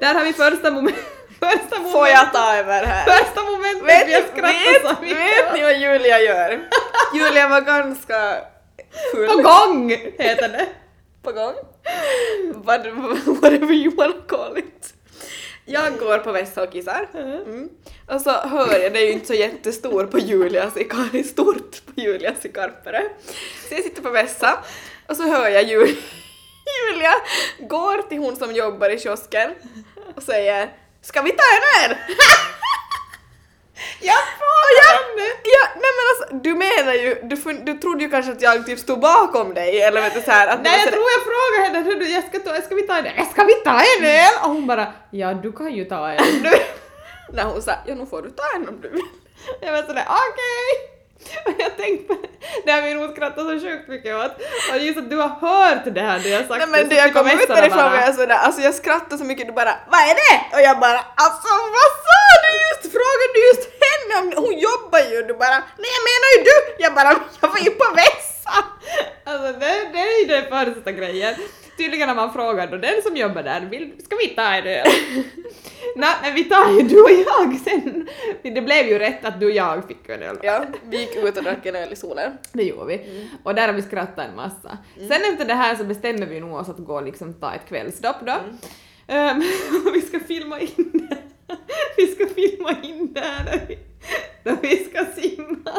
[0.00, 0.96] där har vi första moment.
[1.40, 1.92] Första moment.
[1.92, 3.04] Får jag ta över här?
[3.04, 6.68] Första momentet Vet, vi har skrattat så vet, mycket vet ni vad Julia gör?
[7.14, 8.36] Julia var ganska
[9.12, 9.26] full.
[9.26, 10.68] På gång heter det.
[11.22, 11.54] På gång.
[12.54, 12.86] What,
[13.26, 14.94] whatever you wanna call it.
[15.64, 17.08] Jag går på Vässa och kissar.
[17.14, 17.68] Mm.
[18.08, 21.82] Och så hör jag, det är ju inte så jättestor på Julias i Kar, stort
[21.86, 23.02] på Julias i Karpere.
[23.68, 24.58] Så jag sitter på Vässa
[25.08, 25.96] och så hör jag Julia,
[26.92, 27.14] Julia
[27.58, 29.50] går till hon som jobbar i kiosken
[30.16, 30.72] och säger
[31.02, 31.96] Ska vi ta en öl?
[34.00, 34.98] Jag får Ja,
[35.44, 38.66] ja, nej men alltså, du menar ju, du, fun- du trodde ju kanske att jag
[38.66, 41.64] typ stod bakom dig eller vet du såhär att det Nej jag tror jag frågade
[41.78, 43.26] henne, "Hördu, jag ska, ta, ska vi ta en öl?
[43.32, 44.32] Ska vi ta en öl?
[44.42, 46.24] Och hon bara, ja du kan ju ta en.
[46.42, 46.50] Du.
[47.32, 49.02] när hon sa ja nu får du ta en om du vill.
[49.60, 50.90] Jag var sådär okej.
[50.90, 50.93] Och
[51.58, 52.14] jag tänkte
[52.64, 54.32] det har vi nog skrattat så sjukt mycket åt.
[54.70, 56.58] Och just att du har hört det här det jag sagt.
[56.58, 59.46] Nej men det jag kom ut därifrån var jag sådär, alltså jag skrattade så mycket
[59.46, 60.56] du bara vad är det?
[60.56, 62.82] Och jag bara alltså vad sa du just?
[62.96, 65.22] Frågade du just henne om hon jobbar ju?
[65.28, 66.56] Du bara nej jag menar ju du!
[66.84, 68.56] Jag bara jag var ju på vässa!
[69.24, 70.44] Alltså det, det är ju den
[70.74, 71.34] första grejen.
[71.76, 74.86] Tydligen när man frågar då den som jobbar där, vill, ska vi ta en öl?
[75.96, 78.08] Nej men vi tar ju du och jag sen.
[78.42, 80.38] Det blev ju rätt att du och jag fick en öl.
[80.42, 82.32] Ja, vi gick ut och drack en öl i solen.
[82.52, 83.28] Det gjorde vi.
[83.42, 84.78] Och där har vi skrattat en massa.
[84.96, 87.68] Sen efter det här så bestämmer vi nog oss att gå och liksom ta ett
[87.68, 88.34] kvällsstopp då.
[89.06, 89.42] Ehm,
[89.86, 91.16] och vi ska filma in det.
[91.96, 93.78] Vi ska filma in det här när vi,
[94.42, 95.70] när vi ska simma.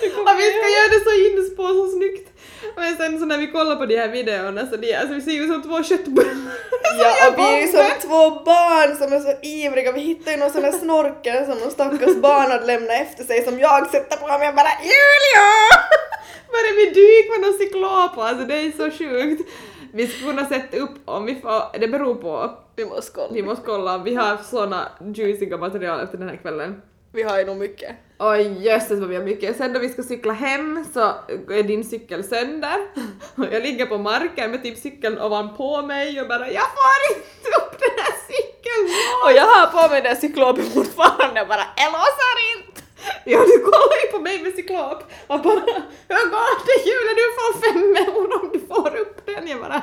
[0.00, 2.30] Och vi ska göra det så inspo så snyggt.
[2.76, 5.32] Men sen så när vi kollar på de här videorna så de, alltså vi ser
[5.32, 6.34] ju som två köttbullar.
[6.98, 9.92] Ja, och vi är ju som två barn som är så ivriga.
[9.92, 13.44] Vi hittade ju någon sån här snorkel som någon stackars barn hade lämnat efter sig
[13.44, 15.48] som jag sätter på mig och bara Julia!
[16.54, 19.50] Bara vi dyker med någon cyklop alltså det är så sjukt.
[19.92, 22.50] Vi skulle kunna sätta upp om vi får, det beror på.
[22.76, 23.28] Vi måste kolla.
[23.32, 26.82] Vi måste kolla vi har såna juiciga material efter den här kvällen.
[27.14, 27.96] Vi har ju nog mycket.
[28.18, 29.56] Oj jösses vad vi har mycket.
[29.56, 31.00] Sen då vi ska cykla hem så
[31.50, 32.76] är din cykel sönder.
[33.34, 37.48] Och jag ligger på marken med typ cykeln ovanpå mig och bara jag får inte
[37.60, 38.84] upp den här cykeln!
[39.24, 42.80] Och jag har på mig den cyklopen fortfarande och bara jag låser inte!
[43.24, 45.60] Ja du kollar ju på mig med cyklop och bara
[46.08, 49.48] hur går det Julia du får fem euro om du får upp den.
[49.48, 49.82] Jag bara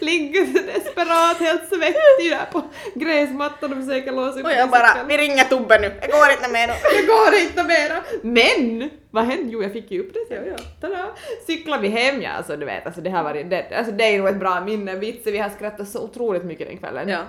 [0.00, 2.62] ligger så desperat helt svettig där på
[2.94, 6.48] gräsmattan och försöker låsa upp Och jag bara vi ringer Tobbe nu, jag går inte
[6.48, 6.72] nu.
[6.96, 8.02] Det går inte mera!
[8.22, 8.90] Men!
[9.10, 9.52] Vad hände?
[9.52, 10.20] Jo, jag fick ju upp det.
[10.28, 11.06] Så ja, tada!
[11.46, 14.18] Cyklar vi hem, ja alltså du vet, alltså det har varit, det, alltså det är
[14.18, 17.08] nog ett bra minne, vitsen, vi har skrattat så otroligt mycket den kvällen.
[17.08, 17.22] Ja.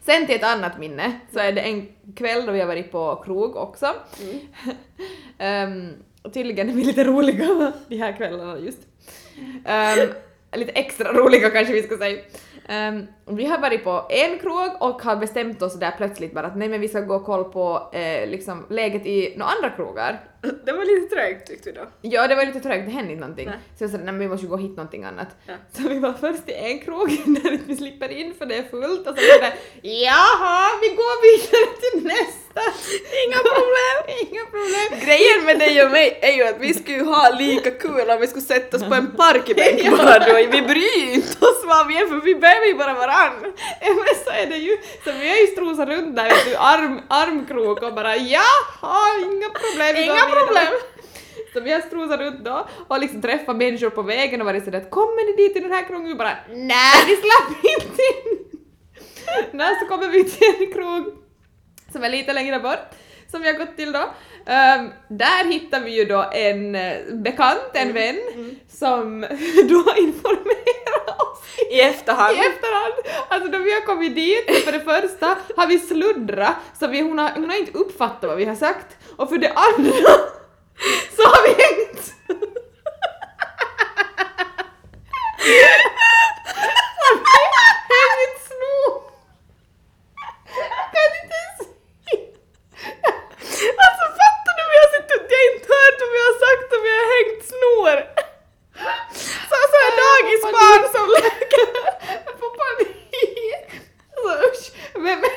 [0.00, 3.22] Sen till ett annat minne, så är det en kväll då vi har varit på
[3.24, 3.94] krog också.
[5.38, 8.78] Ehm, och tydligen är vi lite roliga de här kvällarna just.
[9.66, 10.08] Ehm,
[10.52, 12.22] lite extra roliga kanske vi ska säga.
[12.68, 13.06] Ehm,
[13.36, 16.68] vi har varit på en krog och har bestämt oss där plötsligt bara att nej
[16.68, 20.20] men vi ska gå och kolla på eh, liksom läget i några andra krogar.
[20.66, 21.86] Det var lite trögt tyckte du då.
[22.00, 23.46] Ja, det var lite trögt, det hände inte någonting.
[23.46, 23.58] Nej.
[23.78, 25.28] Så jag sa, nej men vi måste ju gå och hitta någonting annat.
[25.46, 25.54] Ja.
[25.72, 29.06] Så vi var först i en krog där vi slipper in för det är fullt
[29.08, 29.52] och så var det
[30.04, 32.62] jaha, vi går vidare till nästa.
[33.24, 33.96] Inga problem.
[34.26, 34.88] Inga problem.
[35.06, 38.26] Grejen med dig och mig är ju att vi skulle ha lika kul om vi
[38.26, 40.34] skulle sätta oss på en parkbänk bara då.
[40.56, 42.94] Vi bryr inte oss vad vi är för vi behöver ju bara
[43.80, 44.76] Ja, men så är det ju.
[45.04, 49.48] Så vi har ju strosat runt där vet du, arm, armkrok och bara jaha, inga
[49.48, 49.96] problem.
[49.96, 50.72] Inga vidare." problem.
[51.52, 54.78] Så vi har strosat runt då och liksom träffat människor på vägen och varit sådär
[54.80, 56.08] att kommer ni dit till den här krogen?
[56.08, 58.38] Vi bara nej, vi slapp inte in!
[59.52, 61.04] Nej, så kommer vi till en krog
[61.92, 62.78] som är lite längre bort,
[63.30, 64.10] som vi har gått till då.
[64.46, 68.20] Ehm, där hittar vi ju då en eh, bekant, en vän,
[68.68, 69.20] som
[69.68, 72.36] då informerar oss I efterhand.
[72.36, 72.94] i efterhand.
[73.28, 77.18] Alltså då vi har kommit dit, för det första har vi sluddrat så vi, hon,
[77.18, 79.92] har, hon har inte uppfattat vad vi har sagt och för det andra
[81.16, 82.14] så har vi hängt
[88.48, 88.92] snor.
[90.68, 92.16] Jag kan inte se.
[93.84, 96.82] Alltså fattar du vad jag sitter och jag inte hört vad vi har sagt och
[96.86, 97.08] vi har
[97.80, 98.04] snor?
[99.50, 101.66] Så, så här dagisbarn som leker.
[102.26, 103.66] Jag får panik.
[104.16, 104.72] Alltså usch.
[104.94, 105.30] Men, men,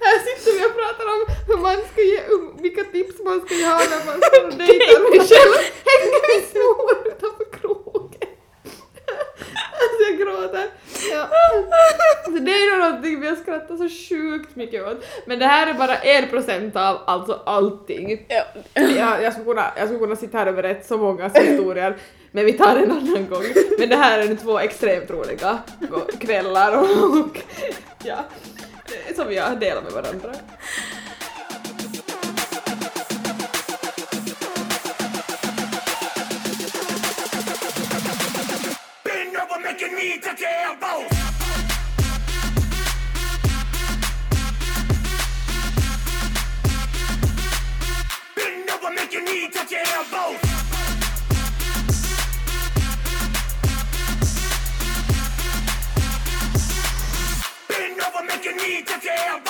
[0.00, 2.20] här sitter vi och pratar om hur man ska ge,
[2.62, 4.36] vilka tips man ska ha när man ska
[4.66, 5.54] dejta mig själv.
[5.90, 7.47] Hänger vi snor utanför.
[9.80, 10.66] Alltså jag gråter.
[11.12, 11.28] Ja.
[12.24, 15.04] Så det är nog någonting vi har skrattat så sjukt mycket åt.
[15.26, 18.26] Men det här är bara en procent av alltså allting.
[18.28, 18.44] Ja.
[18.74, 21.96] Jag, jag, skulle kunna, jag skulle kunna sitta här och berätta så många historier,
[22.32, 23.44] men vi tar en annan gång.
[23.78, 25.58] Men det här är nu två extremt roliga
[26.20, 27.40] kvällar och, och
[28.04, 28.24] ja,
[29.16, 30.32] som vi har delat med varandra.
[40.80, 41.10] Elbows.
[48.36, 50.40] Bend over, make your knee touch your elbows.
[57.68, 59.47] Bend over, make your knee touch your elbows.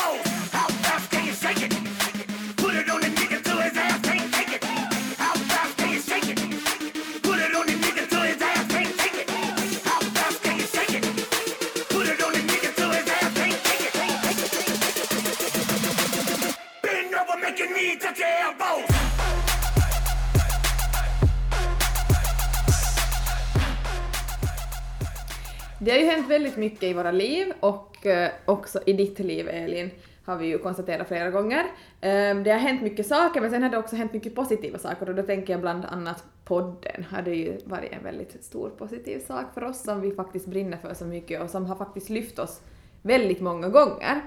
[26.48, 29.90] Väldigt mycket i våra liv och eh, också i ditt liv Elin
[30.24, 31.64] har vi ju konstaterat flera gånger.
[32.00, 35.08] Eh, det har hänt mycket saker men sen har det också hänt mycket positiva saker
[35.08, 39.20] och då tänker jag bland annat podden har det ju varit en väldigt stor positiv
[39.20, 42.38] sak för oss som vi faktiskt brinner för så mycket och som har faktiskt lyft
[42.38, 42.60] oss
[43.02, 44.22] väldigt många gånger.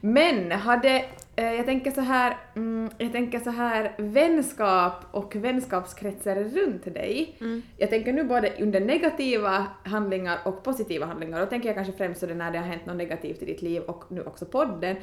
[0.00, 1.04] Men hade, eh,
[1.36, 7.36] jag tänker så här, mm, jag tänker så här vänskap och vänskapskretsar runt dig.
[7.76, 11.40] Jag tänker nu både under negativa handlingar och positiva handlingar.
[11.40, 13.62] Då tänker jag kanske främst så det när det har hänt något negativt i ditt
[13.62, 14.96] liv och nu också podden.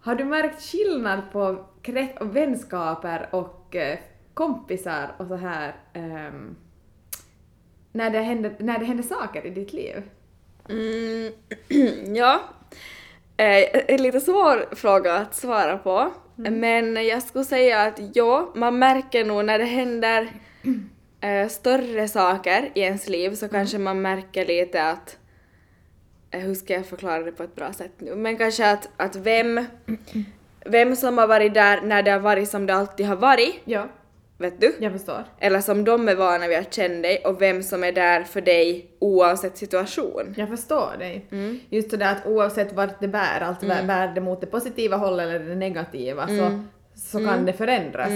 [0.00, 3.98] Har du märkt skillnad på krets och vänskaper och eh,
[4.34, 6.56] kompisar och så här ehm,
[7.92, 10.02] när, det händer, när det händer saker i ditt liv?
[10.68, 11.32] Mm,
[12.16, 12.40] ja.
[13.36, 16.12] Eh, en lite svår fråga att svara på.
[16.36, 20.28] Men jag skulle säga att ja, man märker nog när det händer
[21.20, 25.18] eh, större saker i ens liv så kanske man märker lite att
[26.30, 28.14] eh, hur ska jag förklara det på ett bra sätt nu?
[28.14, 29.66] Men kanske att, att vem,
[30.66, 33.88] vem som har varit där när det har varit som det alltid har varit, Ja,
[34.44, 34.74] vet du?
[34.78, 35.24] jag förstår.
[35.38, 38.40] Eller som de är vana vid att känna dig och vem som är där för
[38.40, 40.34] dig oavsett situation.
[40.36, 41.26] Jag förstår dig.
[41.30, 41.60] Mm.
[41.70, 44.96] Just det där att oavsett vart det bär, alltså bär- bär det mot det positiva
[44.96, 46.64] hållet eller det negativa så,
[46.94, 48.08] så kan det förändras.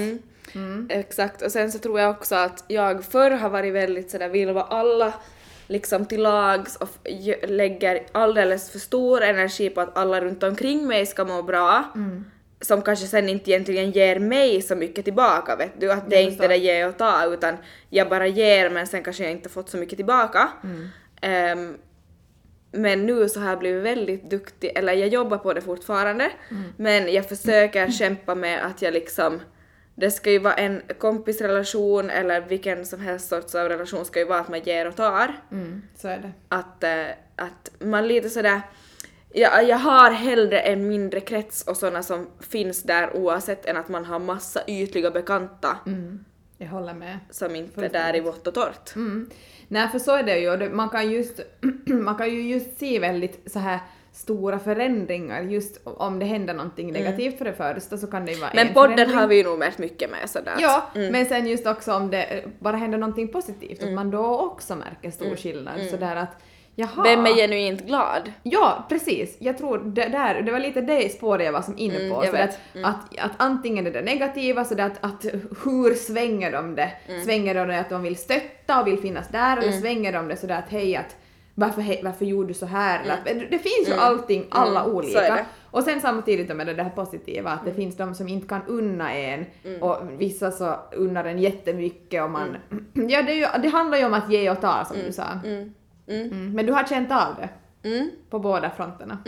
[0.55, 0.89] Mm.
[0.91, 4.53] Exakt, och sen så tror jag också att jag förr har varit väldigt sådär, vill
[4.53, 5.12] vara alla
[5.66, 6.89] liksom till lags och
[7.49, 11.85] lägger alldeles för stor energi på att alla runt omkring mig ska må bra.
[12.61, 16.22] Som kanske sen inte egentligen ger mig så mycket tillbaka vet du, att det är
[16.22, 17.56] inte det ge och ta utan
[17.90, 20.48] jag bara ger men sen kanske jag inte fått så mycket tillbaka.
[21.20, 21.78] Ehm,
[22.72, 26.30] men nu så har jag blivit väldigt duktig, eller jag jobbar på det fortfarande,
[26.76, 29.40] men jag försöker kämpa med att jag liksom
[30.00, 34.24] det ska ju vara en kompisrelation eller vilken som helst sorts av relation ska ju
[34.24, 35.40] vara att man ger och tar.
[35.52, 36.32] Mm, så är det.
[36.48, 37.06] Att, eh,
[37.36, 38.61] att man lite sådär
[39.33, 43.89] jag, jag har hellre en mindre krets och sådana som finns där oavsett än att
[43.89, 46.24] man har massa ytliga bekanta Mm,
[46.59, 47.18] jag håller med.
[47.31, 48.97] som inte är där i vått och torrt.
[48.97, 49.31] Mm.
[49.68, 50.70] Nej, för så är det ju.
[50.70, 51.41] Man kan, just,
[51.87, 53.79] man kan ju just se väldigt så här
[54.12, 58.39] stora förändringar just om det händer någonting negativt för det första så kan det ju
[58.41, 58.57] vara Mm.
[58.62, 59.18] Men en podden förändring.
[59.18, 60.55] har vi ju nog märkt mycket med sådär.
[60.59, 61.12] Ja, Mm.
[61.12, 64.74] men sen just också om det eh, bara händer någonting positivt, att man då också
[64.76, 65.37] märker stor Mm.
[65.37, 65.81] skillnad.
[65.91, 66.37] Sådär att
[66.81, 67.03] Jaha.
[67.03, 68.33] Vem är genuint glad?
[68.43, 69.37] Ja, precis.
[69.39, 72.24] Jag tror det, där, det var lite det spåret jag var som inne Mm, på.
[72.24, 75.24] jag så att, att, att antingen är det negativa, så att, att
[75.64, 76.93] hur svänger de det?
[77.09, 77.24] Mm.
[77.24, 80.37] Svänger de det att de vill stötta och vill finnas där eller svänger de det
[80.37, 81.16] sådär att hej att
[81.55, 83.01] varför, hej, varför gjorde du så här?
[83.11, 85.47] Att, det finns ju allting, alla Mm, så olika.
[85.70, 89.12] Och sen samtidigt med det här positiva, att det finns de som inte kan unna
[89.14, 89.47] en
[89.81, 92.57] och vissa så unnar en jättemycket och man...
[92.95, 95.24] Ja, det, ju, det handlar ju om att ge och ta som du sa.
[96.09, 96.52] Mm.
[96.52, 97.48] Men du har känt av det?
[97.88, 98.11] Mm.
[98.30, 99.18] På båda fronterna?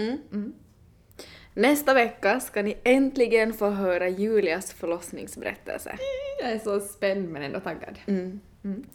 [1.54, 5.98] Nästa vecka ska ni äntligen få höra Julias förlossningsberättelse.
[6.40, 7.98] Jag är så spänd men ändå taggad.
[8.06, 8.40] Mm.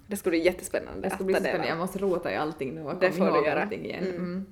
[0.07, 2.35] Det ska bli jättespännande Det ska bli ta så del spännande, jag måste rota i
[2.35, 3.63] allting nu och Det komma får du ihåg göra.
[3.63, 4.03] allting igen.
[4.03, 4.45] Mm.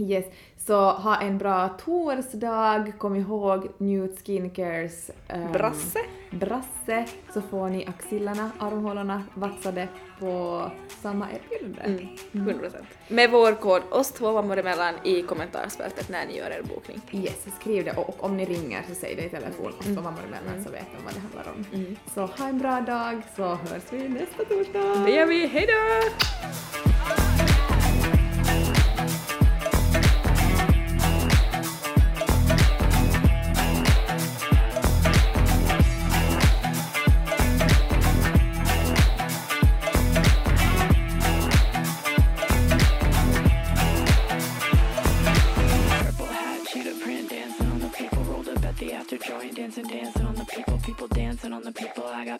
[0.00, 0.24] Yes.
[0.66, 5.98] Så ha en bra torsdag, kom ihåg Nude Skincares ehm, Brasse.
[6.30, 9.88] brasse, så får ni axillarna, armhålorna vaxade
[10.18, 10.62] på
[11.02, 12.08] samma erbjudande.
[12.32, 12.48] Mm.
[12.48, 12.70] 100%.
[13.08, 17.00] Med vår kod oss två mammor emellan i kommentarsfältet när ni gör er bokning.
[17.12, 20.02] Yes, skriv det och, och om ni ringer så säg det i telefon och två
[20.02, 21.96] mammor emellan så vet de vad det handlar om.
[22.14, 25.04] Så ha en bra dag så hörs vi nästa torsdag.
[25.04, 25.72] Det gör vi, hejdå!